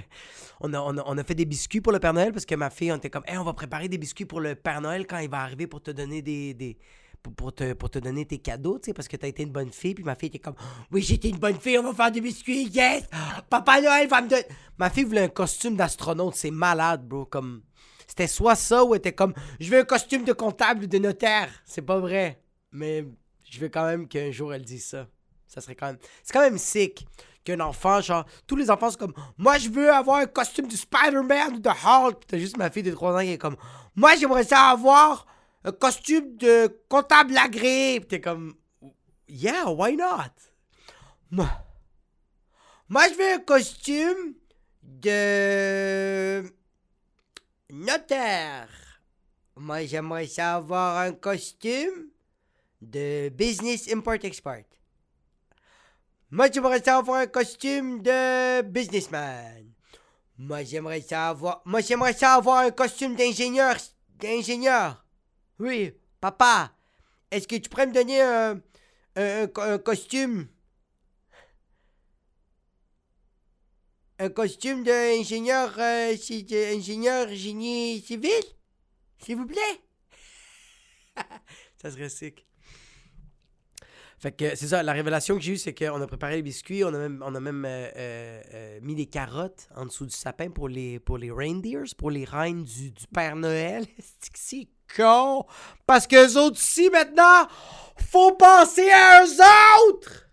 [0.60, 3.10] on, a, fait des biscuits pour le Père Noël parce que ma fille, on était
[3.10, 3.22] comme.
[3.26, 5.82] Hey, on va préparer des biscuits pour le Père Noël quand il va arriver pour
[5.82, 6.76] te donner des.
[7.22, 9.94] te, donner tes cadeaux, tu sais, parce que t'as été une bonne fille.
[9.94, 10.56] Puis ma fille était comme.
[10.90, 13.04] Oui, j'étais une bonne fille, on va faire des biscuits, yes!
[13.48, 14.46] Papa Noël va me donner.
[14.78, 17.24] Ma fille voulait un costume d'astronaute, c'est malade, bro.
[17.24, 17.62] Comme.
[18.08, 21.50] C'était soit ça ou était comme je veux un costume de comptable ou de notaire.
[21.64, 22.40] C'est pas vrai.
[22.72, 23.04] Mais
[23.44, 25.08] je veux quand même qu'un jour elle dise ça.
[25.48, 25.98] Ça serait quand même.
[26.22, 27.06] C'est quand même sick
[27.46, 30.76] qu'un enfant, genre, tous les enfants sont comme moi je veux avoir un costume du
[30.76, 32.18] Spider-Man ou de Hulk.
[32.18, 33.56] Puis t'as juste ma fille de 3 ans qui est comme
[33.94, 35.26] moi j'aimerais ça avoir
[35.64, 38.00] un costume de comptable agréé.
[38.00, 38.54] Puis t'es comme
[39.28, 40.34] yeah, why not?
[41.30, 41.48] Moi,
[42.88, 44.34] moi je veux un costume
[44.82, 46.42] de
[47.70, 48.68] notaire.
[49.56, 52.10] Moi, j'aimerais ça avoir un costume
[52.82, 54.64] de business import-export.
[56.30, 59.72] Moi, j'aimerais ça avoir un costume de businessman.
[60.38, 61.62] Moi, j'aimerais ça avoir...
[61.64, 63.76] Moi, j'aimerais ça un costume d'ingénieur.
[64.18, 65.04] D'ingénieur.
[65.58, 66.72] Oui, papa.
[67.30, 68.60] Est-ce que tu pourrais me donner un,
[69.16, 70.48] un, un co- un costume?
[74.18, 76.14] Un costume d'ingénieur, euh,
[76.48, 78.42] d'ingénieur génie civil,
[79.18, 79.80] s'il vous plaît?
[81.80, 82.45] ça serait sick.
[84.18, 86.84] Fait que c'est ça, la révélation que j'ai eue, c'est qu'on a préparé les biscuits,
[86.84, 90.14] on a même, on a même euh, euh, euh, mis des carottes en dessous du
[90.14, 93.84] sapin pour les, pour reindeers, pour les reines du, Père Noël.
[93.98, 95.44] C'est que c'est con!
[95.86, 97.46] Parce que eux autres aussi, maintenant,
[97.98, 100.30] faut penser à eux autres!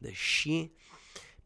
[0.00, 0.68] De chien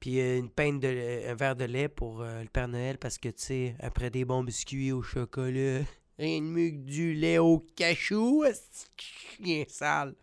[0.00, 3.42] puis une pinte de un verre de lait pour le Père Noël parce que tu
[3.42, 5.80] sais après des bons biscuits au chocolat
[6.18, 8.52] rien de mieux du lait au cachou de
[8.96, 10.14] chien sale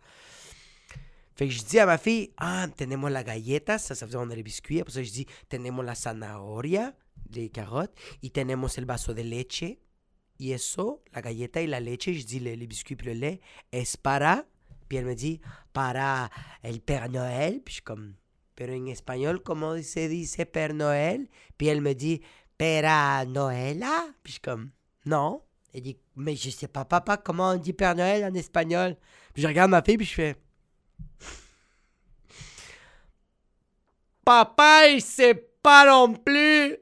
[1.36, 4.30] fait que je dis à ma fille ah tenemos la galleta ça ça dire on
[4.30, 6.94] a les biscuits après ça je dis tenemos la zanahoria
[7.34, 9.78] les carottes y tenemos el vaso de leche
[10.38, 13.40] y eso la galleta y la leche je dis le- les biscuits puis le lait
[13.72, 14.44] es para
[14.88, 15.40] puis elle me dit
[15.72, 16.30] para
[16.62, 18.14] el Père Noël puis je suis comme
[18.54, 21.28] pero en espagnol, ¿cómo se dice Père Noël?
[21.58, 22.22] Puis elle me dit,
[22.56, 24.06] Pera Noëlla?
[24.22, 24.70] Puis je suis comme,
[25.04, 25.42] non.
[25.74, 28.96] Elle dit, mais je sais pas, papa, comment on dit Père Noël en espagnol?
[29.34, 30.36] Puis je regarde ma fille, puis je fais,
[34.26, 36.76] papa, il sait pas non plus!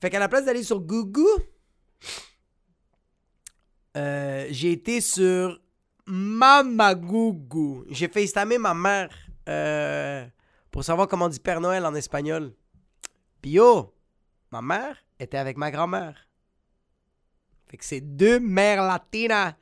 [0.00, 1.22] fait qu'à la place d'aller sur Google,
[3.96, 5.60] euh, j'ai été sur
[6.06, 7.84] Mamagougou.
[7.90, 9.14] J'ai FaceTimé ma mère
[9.48, 10.26] euh,
[10.70, 12.54] pour savoir comment on dit Père Noël en espagnol.
[13.42, 13.94] Puis yo,
[14.50, 16.26] ma mère était avec ma grand-mère.
[17.66, 19.54] Fait que c'est deux mères latinas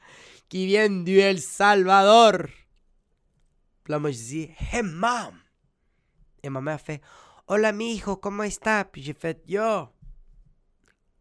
[0.49, 2.47] qui viennent du El Salvador.
[3.85, 4.51] Puis là, moi, je dis!
[6.43, 7.01] Et ma mère fait,
[7.47, 8.85] Hola, mi hijo, ¿cómo está?
[8.85, 9.89] Puis j'ai fait, Yo,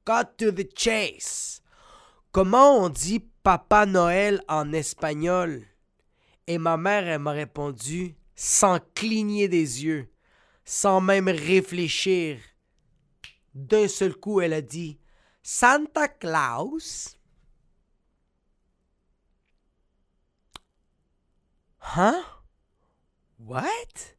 [0.05, 1.61] cut to the chase.
[2.31, 5.65] Comment on dit Papa Noël en espagnol?
[6.45, 10.09] Et ma mère, elle m'a répondu sans cligner des yeux,
[10.65, 12.39] sans même réfléchir.
[13.53, 14.99] D'un seul coup, elle a dit
[15.41, 17.16] Santa Claus?
[21.95, 22.23] Hein?
[23.39, 24.15] What?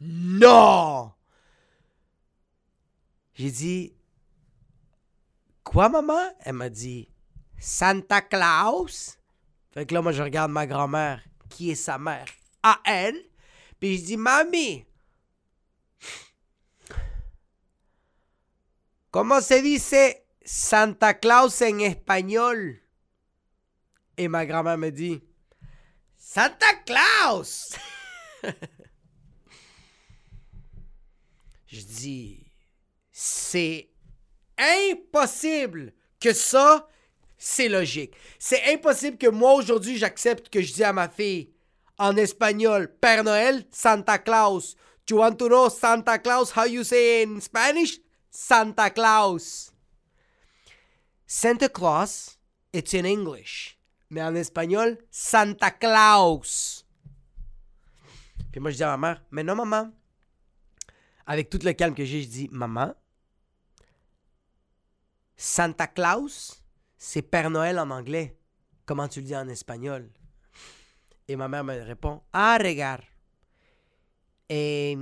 [0.00, 1.12] Non!
[3.34, 3.94] J'ai dit
[5.64, 6.30] Quoi, maman?
[6.40, 7.08] Elle m'a dit
[7.58, 9.18] Santa Claus?
[9.72, 12.26] Fait que là, moi, je regarde ma grand-mère, qui est sa mère,
[12.62, 13.20] à elle.
[13.78, 14.84] Puis je dis, Mamie,
[19.10, 19.94] comment se dice
[20.44, 22.80] Santa Claus en espagnol?
[24.16, 25.22] Et ma grand-mère me dit,
[26.22, 27.74] Santa Claus!
[31.66, 32.46] je dis,
[33.10, 33.88] c'est
[34.58, 36.86] impossible que ça,
[37.38, 38.14] c'est logique.
[38.38, 41.50] C'est impossible que moi, aujourd'hui, j'accepte que je dis à ma fille
[41.98, 44.76] en espagnol, Père Noël, Santa Claus.
[45.08, 47.98] You want to know Santa Claus, how you say in Spanish?
[48.30, 49.72] Santa Claus.
[51.26, 52.38] Santa Claus,
[52.72, 53.79] it's in English.
[54.10, 56.84] Mais en espagnol, Santa Claus.
[58.50, 59.92] Puis moi, je dis à ma mère, mais non, maman.
[61.26, 62.92] Avec tout le calme que j'ai, je dis, maman,
[65.36, 66.62] Santa Claus,
[66.98, 68.36] c'est Père Noël en anglais.
[68.84, 70.10] Comment tu le dis en espagnol?
[71.28, 73.04] Et ma mère me répond, ah, regarde.
[74.48, 74.96] Et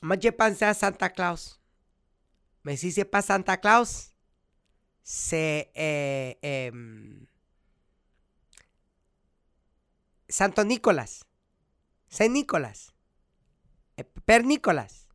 [0.00, 1.60] moi, j'ai pensé à Santa Claus.
[2.64, 4.14] Mais si c'est pas Santa Claus,
[5.02, 7.26] c'est eh, em,
[10.30, 11.24] Santo Nicolás.
[12.08, 12.94] Saint Nicolás.
[13.96, 15.08] Eh, Per Nicolás.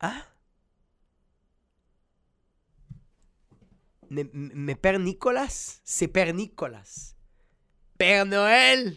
[0.00, 0.26] Ah?
[4.10, 7.14] Mais, mais Père Nicolas, c'est Père Nicolas.
[7.98, 8.96] Père Noël,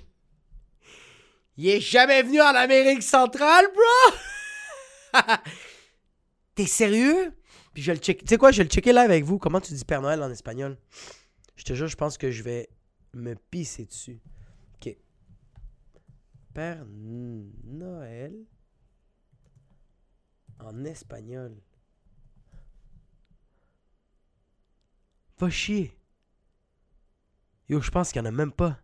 [1.57, 5.21] il est jamais venu en Amérique centrale, bro!
[6.55, 7.33] T'es sérieux?
[7.81, 8.25] Je le checker.
[8.25, 9.39] Tu sais quoi, je vais le checker live avec vous.
[9.39, 10.77] Comment tu dis Père Noël en espagnol?
[11.55, 12.69] Je te jure, je pense que je vais
[13.13, 14.19] me pisser dessus.
[14.75, 14.95] Ok.
[16.53, 18.33] Père Noël
[20.59, 21.55] en espagnol.
[25.37, 25.97] Va chier.
[27.69, 28.77] Yo, je pense qu'il n'y en a même pas.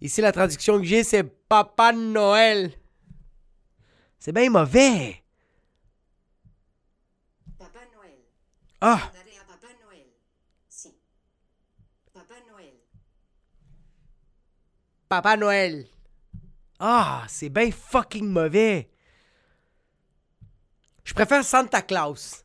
[0.00, 2.72] Ici, la traduction que j'ai, c'est Papa Noël.
[4.18, 5.22] C'est bien mauvais.
[7.58, 8.18] Papa Noël.
[8.80, 10.06] Ah, Daré a Papa Noël.
[10.68, 10.94] Si.
[12.12, 12.74] Papa Noël.
[15.08, 15.86] Papa Noël.
[16.80, 18.90] Ah, c'est bien fucking mauvais.
[21.04, 22.44] Je préfère Santa Claus.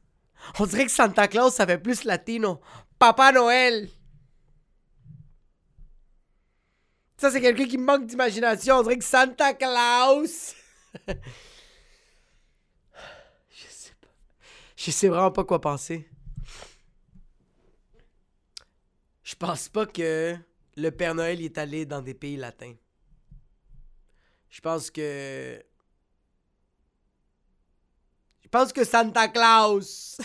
[0.59, 2.61] On dirait que Santa Claus, ça fait plus latino.
[2.97, 3.89] Papa Noël.
[7.17, 8.77] Ça, c'est quelqu'un qui manque d'imagination.
[8.77, 10.55] On dirait que Santa Claus.
[13.49, 14.07] Je sais pas.
[14.85, 16.09] Je sais vraiment pas quoi penser.
[19.23, 20.35] Je pense pas que
[20.75, 22.73] le Père Noël est allé dans des pays latins.
[24.49, 25.63] Je pense que.
[28.41, 30.17] Je pense que Santa Claus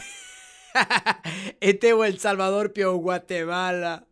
[1.61, 4.05] était au El Salvador puis au Guatemala.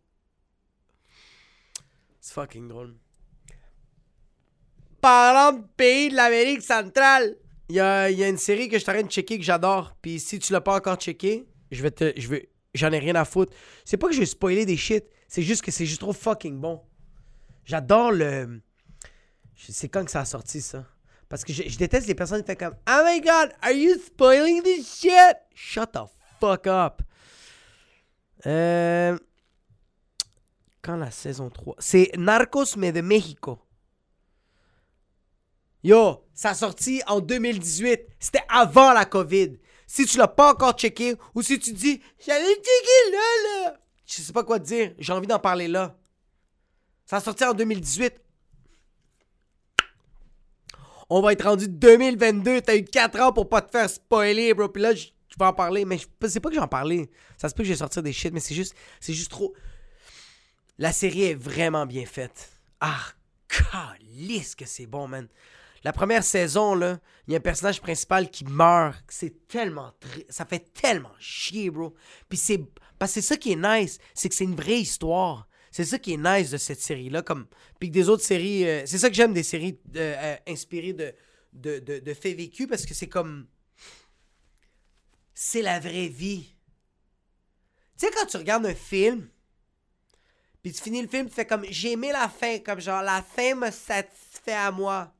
[2.21, 2.95] C'est fucking drôle.
[5.01, 7.35] Parlant pays de l'Amérique centrale,
[7.69, 9.95] il y a, une série que je train de checker que j'adore.
[10.01, 12.13] Puis si tu l'as pas encore checké, je vais te.
[12.17, 12.35] Je
[12.73, 13.53] j'en ai rien à foutre.
[13.85, 15.05] C'est pas que je vais spoiler des shit.
[15.27, 16.81] C'est juste que c'est juste trop fucking bon.
[17.65, 18.61] J'adore le.
[19.55, 20.85] Je sais quand que ça a sorti ça.
[21.27, 23.95] Parce que je, je déteste les personnes qui font comme Oh my god, are you
[23.99, 25.37] spoiling this shit?
[25.53, 26.05] Shut the
[26.39, 27.01] fuck up.
[28.45, 29.17] Euh.
[30.81, 33.59] Quand la saison 3 C'est Narcos, mais de Mexico.
[35.83, 38.01] Yo, ça a sorti en 2018.
[38.19, 39.57] C'était avant la COVID.
[39.85, 43.17] Si tu l'as pas encore checké, ou si tu dis J'allais checker là,
[43.63, 43.79] là.
[44.05, 44.93] Je sais pas quoi te dire.
[44.99, 45.97] J'ai envie d'en parler là.
[47.05, 48.13] Ça a sorti en 2018.
[51.09, 52.61] On va être rendu 2022.
[52.61, 54.67] T'as eu 4 ans pour pas te faire spoiler, bro.
[54.67, 55.07] Puis là, je
[55.39, 55.85] vais en parler.
[55.85, 57.09] Mais c'est pas que j'en parlais.
[57.37, 59.53] Ça se peut que je vais sortir des shit, mais c'est juste, c'est juste trop.
[60.77, 62.51] La série est vraiment bien faite.
[62.81, 63.03] Ah,
[63.47, 65.27] calisse que c'est bon, man.
[65.87, 69.01] La première saison, là, il y a un personnage principal qui meurt.
[69.07, 69.93] C'est tellement.
[70.27, 71.95] Ça fait tellement chier, bro.
[72.27, 72.59] Puis c'est.
[72.99, 73.97] Parce que c'est ça qui est nice.
[74.13, 75.47] C'est que c'est une vraie histoire.
[75.71, 77.21] C'est ça qui est nice de cette série-là.
[77.21, 77.47] Comme...
[77.79, 78.67] Puis que des autres séries.
[78.67, 81.15] euh, C'est ça que j'aime des séries euh, inspirées de,
[81.53, 83.47] de, de, de faits vécus parce que c'est comme.
[85.33, 86.53] C'est la vraie vie.
[87.97, 89.29] Tu sais, quand tu regardes un film,
[90.61, 93.21] puis tu finis le film, tu fais comme j'ai aimé la fin, comme genre la
[93.21, 95.13] fin me satisfait à moi.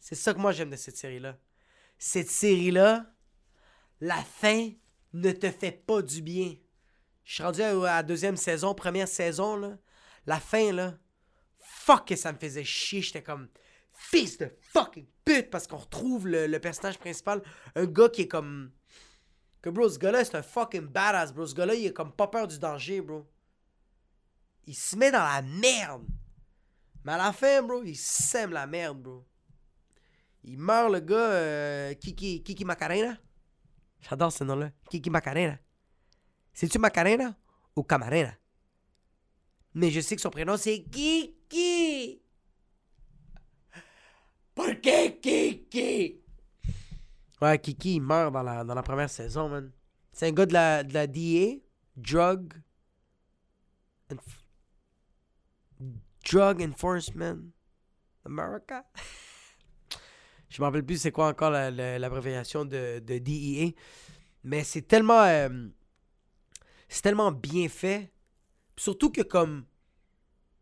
[0.00, 1.38] C'est ça que moi j'aime de cette série-là.
[1.98, 3.06] Cette série-là,
[4.00, 4.70] la fin
[5.12, 6.56] ne te fait pas du bien.
[7.24, 9.76] Je suis rendu à la deuxième saison, première saison, là.
[10.26, 10.98] La fin, là.
[11.58, 13.02] Fuck que ça me faisait chier.
[13.02, 13.48] J'étais comme
[13.92, 17.42] fils de fucking pute parce qu'on retrouve le, le personnage principal,
[17.74, 18.72] un gars qui est comme.
[19.62, 21.46] Que bro, ce gars-là, c'est un fucking badass, bro.
[21.46, 23.26] Ce gars-là, il est comme pas peur du danger, bro.
[24.66, 26.06] Il se met dans la merde.
[27.04, 29.26] Mais à la fin, bro, il sème la merde, bro.
[30.48, 33.18] Il meurt, le gars, euh, Kiki, Kiki Macarena.
[34.00, 34.70] J'adore ce nom-là.
[34.88, 35.58] Kiki Macarena.
[36.54, 37.34] C'est-tu Macarena
[37.74, 38.32] ou Camarena?
[39.74, 42.22] Mais je sais que son prénom, c'est Kiki.
[44.54, 46.22] Pourquoi Kiki?
[47.42, 49.72] Ouais, Kiki, il meurt dans la, dans la première saison, man.
[50.12, 51.60] C'est un gars de la, de DA,
[51.96, 52.54] Drug.
[56.24, 57.40] Drug Enforcement
[58.24, 58.84] America.
[60.56, 63.74] Je me rappelle plus c'est quoi encore la- la- l'abréviation de, de DEA.
[64.42, 65.20] Mais c'est tellement.
[65.24, 65.68] euh,
[66.88, 68.10] c'est tellement bien fait.
[68.74, 69.66] Surtout que comme.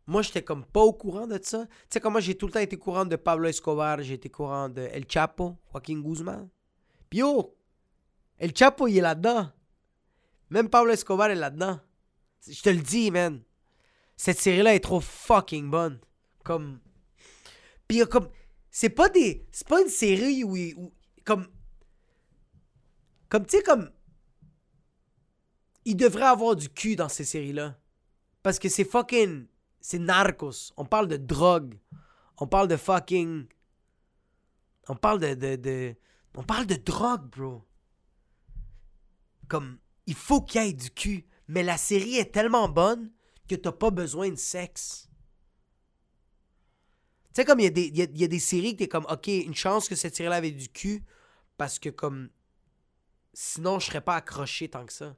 [0.09, 1.65] Moi, j'étais comme pas au courant de ça.
[1.67, 4.29] Tu sais, comme moi, j'ai tout le temps été courant de Pablo Escobar, j'ai été
[4.29, 6.49] courant de El Chapo, Joaquin Guzman.
[7.09, 7.57] Puis yo,
[8.37, 9.49] El Chapo, il est là-dedans.
[10.51, 11.79] Même Pablo Escobar est là-dedans.
[12.49, 13.41] Je te le dis, man.
[14.17, 16.01] Cette série-là est trop fucking bonne.
[16.43, 16.81] Comme.
[17.87, 18.29] Puis comme.
[18.77, 19.47] C'est pas des.
[19.53, 20.57] C'est pas une série où.
[20.57, 20.93] où-
[21.25, 21.47] comme.
[23.29, 23.89] Comme, tu sais, comme.
[25.85, 27.79] Il devrait avoir du cul dans ces séries-là.
[28.43, 29.47] Parce que c'est fucking.
[29.81, 30.73] C'est narcos.
[30.77, 31.79] On parle de drogue.
[32.39, 33.47] On parle de fucking.
[34.89, 35.35] On parle de.
[35.35, 35.95] de, de-
[36.35, 37.63] on parle de drogue, bro.
[39.47, 39.79] Comme.
[40.07, 41.25] Il faut qu'il y ait du cul.
[41.47, 43.13] Mais la série est tellement bonne
[43.49, 45.09] que t'as pas besoin de sexe.
[47.35, 47.67] Tu sais, comme il y,
[48.03, 50.69] a des- y séries que t'es comme, ok, une chance que cette série-là avait du
[50.69, 51.03] cul,
[51.57, 52.31] parce que comme.
[53.33, 55.17] Sinon, je serais pas accroché tant que ça.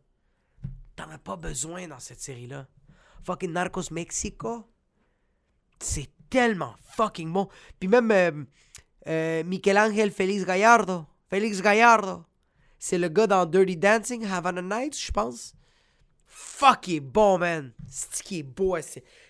[0.97, 2.67] T'en as pas besoin dans cette série-là.
[3.25, 4.67] Fucking Narcos Mexico.
[5.79, 7.49] C'est tellement fucking bon.
[7.79, 8.45] Puis même euh,
[9.07, 11.05] euh, Félix Gallardo.
[11.29, 12.25] Félix Gallardo.
[12.79, 15.55] C'est le gars dans Dirty Dancing, Havana Nights, je pense.
[16.27, 17.73] Fuck, il est bon, man.
[17.89, 18.77] C'est qui est beau,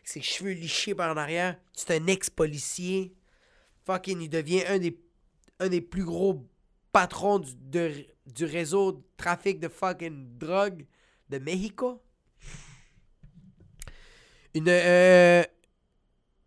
[0.07, 1.59] ses, cheveux lichés par en arrière.
[1.73, 3.14] C'est un ex-policier.
[3.85, 4.99] Fucking, il devient un des,
[5.61, 6.47] un des plus gros
[6.92, 10.87] patrons du, du réseau de trafic de fucking drogue
[11.29, 12.03] de Mexico.
[14.55, 15.42] Une, euh,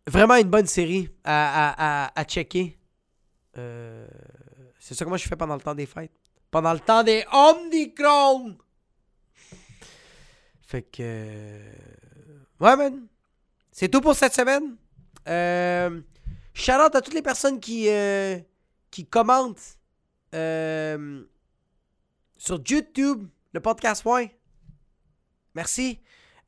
[0.08, 2.78] vraiment une bonne série à, à, à, à checker.
[3.58, 4.08] Euh,
[4.80, 6.12] c'est ça que moi je fais pendant le temps des fêtes.
[6.50, 8.58] Pendant le temps des Omnicron!
[10.64, 11.02] Fait que.
[11.02, 11.74] euh,
[12.60, 13.08] Ouais, man.
[13.72, 14.76] C'est tout pour cette semaine.
[15.28, 16.02] Euh,
[16.54, 18.38] shout out à toutes les personnes qui, euh,
[18.92, 19.78] qui commentent
[20.36, 21.24] euh,
[22.38, 24.04] sur YouTube, le podcast.
[25.56, 26.00] Merci.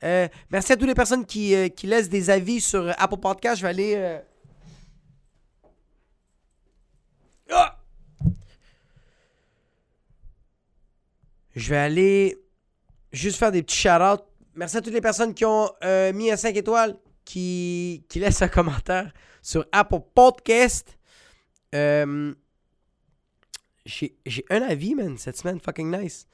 [0.04, 3.56] Euh, merci à toutes les personnes qui, qui laissent des avis sur Apple Podcast.
[3.56, 4.20] Je vais aller.
[7.50, 7.78] Ah!
[11.54, 12.38] Je vais aller
[13.12, 14.24] juste faire des petits shout-outs.
[14.54, 15.70] Merci à toutes les personnes qui ont
[16.14, 20.96] mis un 5 étoiles, qui, laissent un commentaire sur Apple Podcast.
[21.74, 22.34] Euh,
[23.84, 25.60] J'ai un avis, man, cette semaine.
[25.60, 26.26] Fucking nice.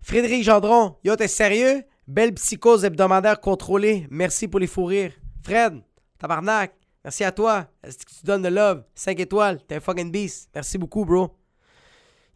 [0.00, 1.84] Frédéric Gendron, yo, t'es sérieux?
[2.06, 4.06] Belle psychose hebdomadaire contrôlée.
[4.10, 5.12] Merci pour les fous rires.
[5.42, 5.80] Fred,
[6.18, 7.68] tabarnak, merci à toi.
[7.84, 8.82] Est-ce que tu donnes de love?
[8.94, 10.48] 5 étoiles, t'es un fucking beast.
[10.54, 11.36] Merci beaucoup, bro.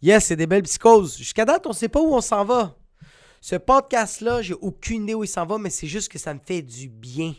[0.01, 1.17] Yes, c'est des belles psychoses.
[1.17, 2.77] Jusqu'à date, on sait pas où on s'en va.
[3.41, 6.41] Ce podcast-là, j'ai aucune idée où il s'en va, mais c'est juste que ça me
[6.45, 7.35] fait du bien.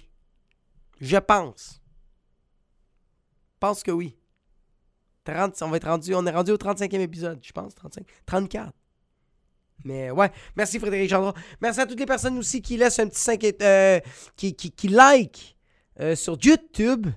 [1.01, 1.81] Je pense.
[3.53, 4.17] Je pense que oui.
[5.25, 8.71] 30, on va être on est rendu au 35e épisode, je pense, 35, 34.
[9.83, 11.33] Mais ouais, merci Frédéric Gendron.
[11.61, 13.99] Merci à toutes les personnes aussi qui laissent un petit 5 et- euh,
[14.35, 15.57] qui, qui, like
[15.99, 17.07] euh, sur YouTube.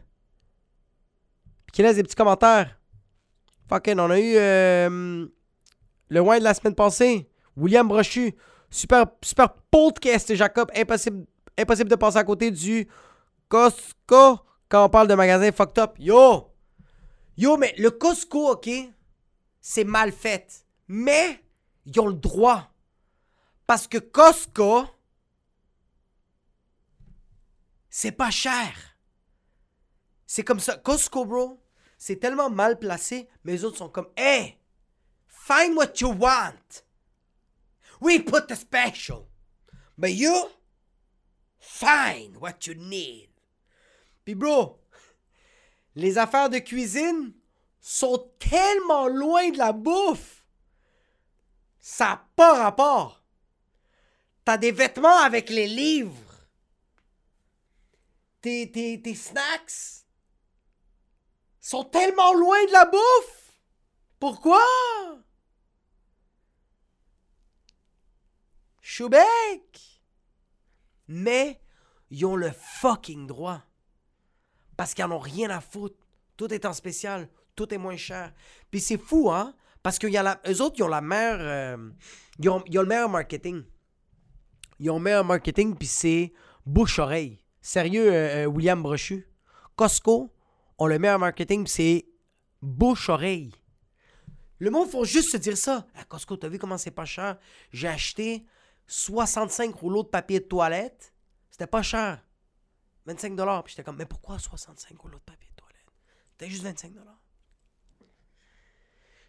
[1.73, 2.79] Qui laissent des petits commentaires.
[3.69, 5.27] Fucking, on a eu euh,
[6.09, 7.29] le wine de la semaine passée.
[7.57, 8.35] William Brochu.
[8.71, 10.71] Super, super podcast, Jacob.
[10.75, 11.27] Impossible,
[11.59, 12.89] impossible de passer à côté du
[13.49, 15.97] Costco quand on parle de magasin fucked up.
[15.99, 16.55] Yo!
[17.37, 18.69] Yo, mais le Costco, ok,
[19.61, 20.67] c'est mal fait.
[20.89, 21.43] Mais
[21.87, 22.71] ils ont le droit.
[23.67, 24.87] Parce que Costco,
[27.89, 28.75] c'est pas cher.
[30.27, 30.77] C'est comme ça.
[30.77, 31.63] Costco, bro,
[31.97, 34.59] c'est tellement mal placé, mais les autres sont comme, hey,
[35.27, 36.85] find what you want.
[38.01, 39.29] We put the special.
[39.97, 40.35] But you,
[41.59, 43.28] find what you need.
[44.29, 44.79] Puis, bro,
[45.95, 47.33] les affaires de cuisine
[47.81, 50.45] sont tellement loin de la bouffe.
[51.79, 53.25] Ça n'a pas rapport.
[54.45, 56.47] T'as des vêtements avec les livres.
[58.43, 60.05] Tes, tes, tes snacks
[61.59, 63.63] sont tellement loin de la bouffe.
[64.21, 64.61] Pourquoi?
[68.83, 70.03] Choubec!
[71.07, 71.63] Mais
[72.11, 73.63] ils ont le fucking droit.
[74.79, 75.97] Parce qu'ils en ont rien à foutre.
[76.37, 77.29] Tout est en spécial.
[77.57, 78.33] Tout est moins cher.
[78.71, 79.53] Puis c'est fou, hein?
[79.83, 81.41] Parce que eux autres, ils ont la meilleure.
[81.41, 81.77] euh,
[82.39, 83.65] le meilleur marketing.
[84.79, 86.33] Ils ont le meilleur marketing, puis c'est
[86.65, 87.43] bouche-oreille.
[87.61, 89.27] Sérieux, euh, euh, William Brochu.
[89.75, 90.33] Costco
[90.79, 92.07] ont le meilleur marketing, puis c'est
[92.63, 93.51] bouche-oreille.
[94.61, 95.89] Le monde faut juste se dire ça.
[95.97, 97.37] À Costco, t'as vu comment c'est pas cher?
[97.73, 98.47] J'ai acheté
[98.87, 101.13] 65 rouleaux de papier de toilette.
[101.51, 102.23] C'était pas cher.
[103.09, 103.65] 25 dollars.
[103.65, 105.87] Puis j'étais comme, mais pourquoi 65 rouleaux de papier de toilette?
[106.33, 107.21] C'était juste 25 dollars.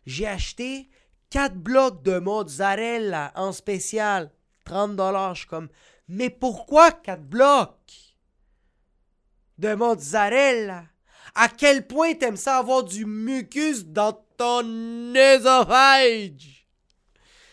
[0.06, 0.90] J'ai acheté
[1.30, 4.32] 4 blocs de mozzarella en spécial.
[4.66, 5.36] 30 dollars.
[5.36, 5.70] Je suis comme,
[6.08, 8.16] mais pourquoi 4 blocs
[9.58, 10.86] de mozzarella?
[11.36, 16.68] À quel point t'aimes ça avoir du mucus dans ton œsophage?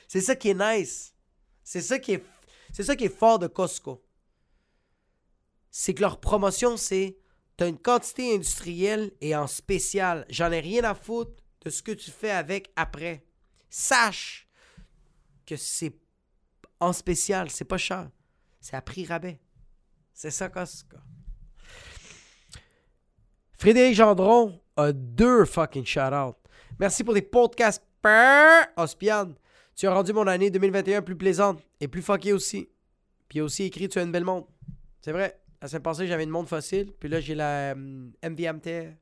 [0.09, 1.15] C'est ça qui est nice.
[1.63, 2.25] C'est ça qui est,
[2.73, 4.06] c'est ça qui est fort de Costco.
[5.79, 7.19] C'est que leur promotion, c'est
[7.59, 10.25] t'as une quantité industrielle et en spécial.
[10.31, 13.27] J'en ai rien à foutre de ce que tu fais avec après.
[13.69, 14.49] Sache
[15.45, 15.95] que c'est
[16.81, 18.09] en spécial, c'est pas cher.
[18.59, 19.39] C'est à prix rabais.
[20.15, 20.97] C'est ça Costco.
[23.59, 26.37] Frédéric Gendron a deux fucking shout-out.
[26.81, 27.85] Merci pour des podcasts.
[28.79, 29.35] Ospian,
[29.75, 32.67] tu as rendu mon année 2021 plus plaisante et plus fuckée aussi.
[33.29, 34.49] Puis aussi écrit Tu as une belle montre.
[35.03, 35.39] C'est vrai.
[35.67, 36.93] La semaine passée, j'avais une montre fossile.
[36.93, 38.95] Puis là, j'ai la euh, MVMT.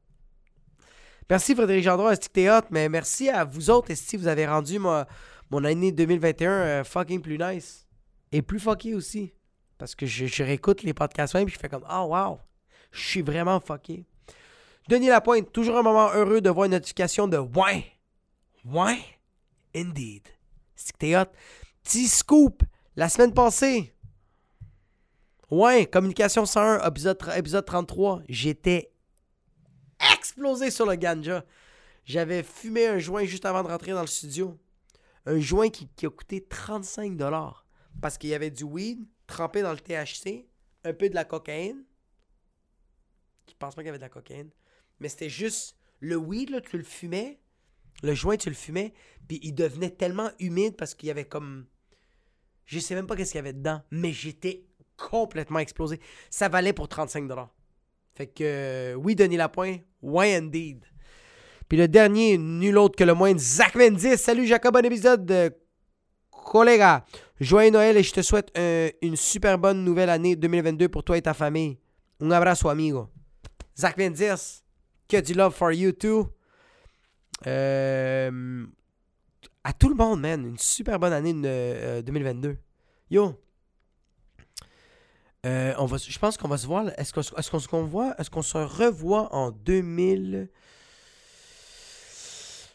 [1.29, 2.63] Merci Frédéric Gendron, est-ce que t'es hot?
[2.71, 5.05] Mais merci à vous autres, que vous avez rendu mon,
[5.63, 7.87] année 2021 euh, fucking plus nice.
[8.33, 9.35] Et plus fucké aussi.
[9.77, 12.39] Parce que je, réécoute les podcasts même, puis je fais comme, oh wow,
[12.93, 14.07] je suis vraiment fucké.
[14.89, 17.85] Denis Lapointe, toujours un moment heureux de voir une notification de Ouais.
[18.65, 19.01] Ouais.
[19.77, 20.27] Indeed.
[20.75, 21.27] C'est que t'es hot.
[21.83, 22.63] Petit scoop.
[22.97, 23.94] La semaine passée.
[25.51, 28.23] Ouais, Communication 101, épisode, épisode 33.
[28.31, 28.91] J'étais
[30.13, 31.45] explosé sur le ganja.
[32.07, 34.59] J'avais fumé un joint juste avant de rentrer dans le studio.
[35.27, 37.19] Un joint qui, a coûté 35
[38.01, 40.47] Parce qu'il y avait du weed trempé dans le THC,
[40.85, 41.85] un peu de la cocaïne.
[43.47, 44.51] Je pense pas qu'il y avait de la cocaïne.
[45.01, 47.39] Mais c'était juste le weed, là, tu le fumais.
[48.03, 48.95] Le joint, tu le fumais.
[49.29, 51.67] Puis il devenait tellement humide parce qu'il y avait comme.
[52.65, 53.83] Je sais même pas qu'est-ce qu'il y avait dedans.
[53.91, 54.67] Mais j'étais
[54.97, 56.01] complètement explosé.
[56.31, 57.31] Ça valait pour 35
[58.15, 60.85] Fait que, euh, oui, Denis Lapointe, why indeed.
[61.69, 64.17] Puis le dernier, nul autre que le moins, Zach Mendes.
[64.17, 65.53] Salut Jacob, bon épisode, de
[66.31, 66.83] collègue.
[67.41, 71.17] Joyeux Noël et je te souhaite euh, une super bonne nouvelle année 2022 pour toi
[71.17, 71.79] et ta famille.
[72.21, 73.09] Un abrazo, amigo.
[73.77, 74.39] Zach Mendes,
[75.09, 76.29] que du love for you too.
[77.47, 78.65] Euh,
[79.65, 80.47] à tout le monde, man.
[80.47, 81.33] Une super bonne année
[82.03, 82.57] 2022.
[83.11, 83.44] Yo.
[85.45, 86.91] Euh, on va, je pense qu'on va se voir.
[86.97, 90.49] Est-ce qu'on est voit Est-ce qu'on se revoit en 2000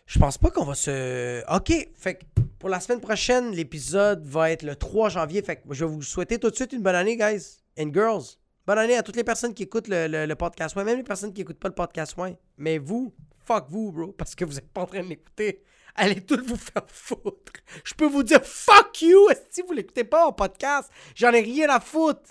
[0.05, 1.43] Je pense pas qu'on va se.
[1.53, 1.72] Ok.
[1.95, 2.20] Fait
[2.59, 5.41] pour la semaine prochaine, l'épisode va être le 3 janvier.
[5.41, 8.38] Fait je vais vous souhaiter tout de suite une bonne année, guys and girls.
[8.67, 10.76] Bonne année à toutes les personnes qui écoutent le, podcast.
[10.76, 12.15] Ouais, même les personnes qui n'écoutent pas le podcast.
[12.17, 12.38] Ouais.
[12.57, 13.15] Mais vous,
[13.45, 15.63] fuck vous, bro, parce que vous n'êtes pas en train de l'écouter.
[15.95, 17.51] Allez tous vous faire foutre.
[17.84, 20.91] Je peux vous dire fuck you si vous l'écoutez pas en podcast?
[21.15, 22.30] J'en ai rien à foutre.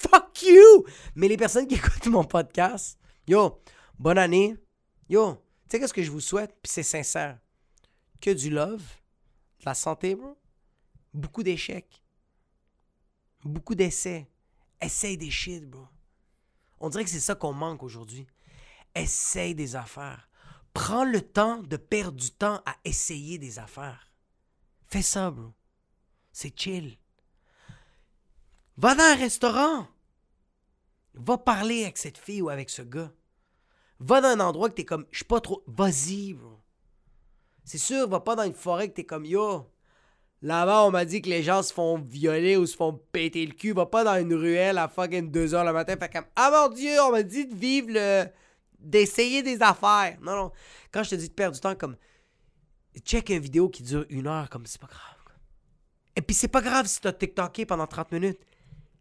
[0.00, 0.86] Fuck you!
[1.16, 2.96] Mais les personnes qui écoutent mon podcast,
[3.26, 3.60] yo,
[3.98, 4.56] bonne année.
[5.08, 5.40] Yo, tu
[5.70, 6.56] sais qu'est-ce que je vous souhaite?
[6.62, 7.40] Puis c'est sincère.
[8.20, 8.82] Que du love,
[9.58, 10.38] de la santé, bro.
[11.12, 12.04] Beaucoup d'échecs.
[13.42, 14.30] Beaucoup d'essais.
[14.80, 15.88] Essaye des shit, bro.
[16.78, 18.28] On dirait que c'est ça qu'on manque aujourd'hui.
[18.94, 20.28] Essaye des affaires.
[20.74, 24.12] Prends le temps de perdre du temps à essayer des affaires.
[24.86, 25.52] Fais ça, bro.
[26.30, 26.96] C'est chill.
[28.78, 29.86] Va dans un restaurant.
[31.14, 33.12] Va parler avec cette fille ou avec ce gars.
[33.98, 35.64] Va dans un endroit que t'es comme, je suis pas trop.
[35.66, 36.60] Vas-y, bro.
[37.64, 39.68] C'est sûr, va pas dans une forêt que t'es comme, yo,
[40.40, 43.54] Là-bas, on m'a dit que les gens se font violer ou se font péter le
[43.54, 43.72] cul.
[43.72, 45.96] Va pas dans une ruelle à fucking 2h le matin.
[45.96, 48.26] Fait comme, ah mon dieu, on m'a dit de vivre le.
[48.78, 50.16] d'essayer des affaires.
[50.22, 50.52] Non, non.
[50.92, 51.96] Quand je te dis de perdre du temps, comme.
[53.04, 55.18] Check une vidéo qui dure une heure, comme c'est pas grave.
[56.14, 58.40] Et puis c'est pas grave si t'as TikToké pendant 30 minutes.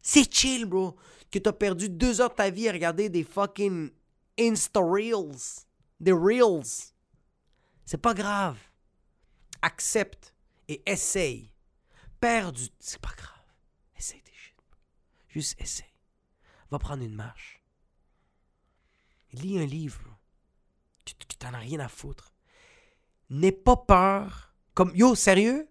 [0.10, 0.96] C'est chill, bro.
[1.30, 3.92] Que t'as perdu deux heures de ta vie à regarder des fucking
[4.40, 5.66] Insta Reels.
[6.00, 6.94] Des Reels.
[7.84, 8.58] C'est pas grave.
[9.62, 10.34] Accepte
[10.70, 11.52] et essaye.
[12.22, 12.70] Perds du...
[12.80, 13.44] C'est pas grave.
[13.98, 14.56] Essaye tes shit.
[15.28, 15.94] Juste essaye.
[16.72, 17.62] Va prendre une marche.
[19.34, 20.18] Lis un livre.
[21.04, 22.34] Tu t'en as rien à foutre.
[23.30, 24.54] N'aie pas peur.
[24.74, 25.70] Comme, yo, sérieux?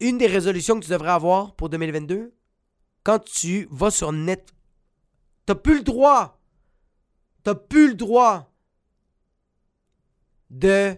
[0.00, 2.34] Une des résolutions que tu devrais avoir pour 2022,
[3.02, 4.54] quand tu vas sur net,
[5.46, 6.40] t'as plus le droit.
[7.42, 8.52] T'as plus le droit
[10.50, 10.96] de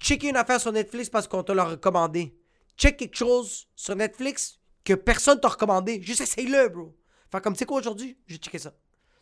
[0.00, 2.38] checker une affaire sur Netflix parce qu'on te l'a recommandé.
[2.76, 6.02] Check quelque chose sur Netflix que personne t'a recommandé.
[6.02, 6.96] Juste essaye-le, bro.
[7.28, 8.74] Enfin, comme tu sais quoi aujourd'hui, j'ai checké ça.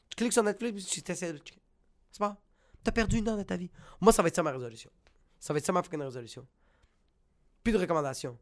[0.08, 1.62] Tu cliques sur Netflix, tu essaies de checker.
[2.10, 2.42] C'est pas?
[2.82, 3.70] T'as perdu une heure de ta vie.
[4.00, 4.90] Moi, ça va être ça ma résolution.
[5.38, 6.46] Ça va être ça ma fucking résolution.
[7.62, 8.36] Plus de recommandations.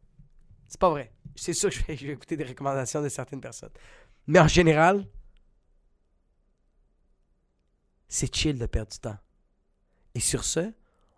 [0.68, 1.12] C'est pas vrai.
[1.34, 3.72] C'est sûr que je vais, écouter des recommandations de certaines personnes.
[4.26, 5.06] Mais en général,
[8.08, 9.18] c'est chill de perdre du temps.
[10.14, 10.72] Et sur ce,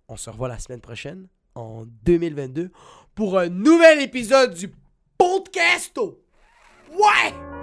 [0.08, 2.70] on se revoit la semaine prochaine, en 2022,
[3.14, 4.72] pour un nouvel épisode du
[5.18, 5.98] podcast.
[5.98, 7.61] Ouais!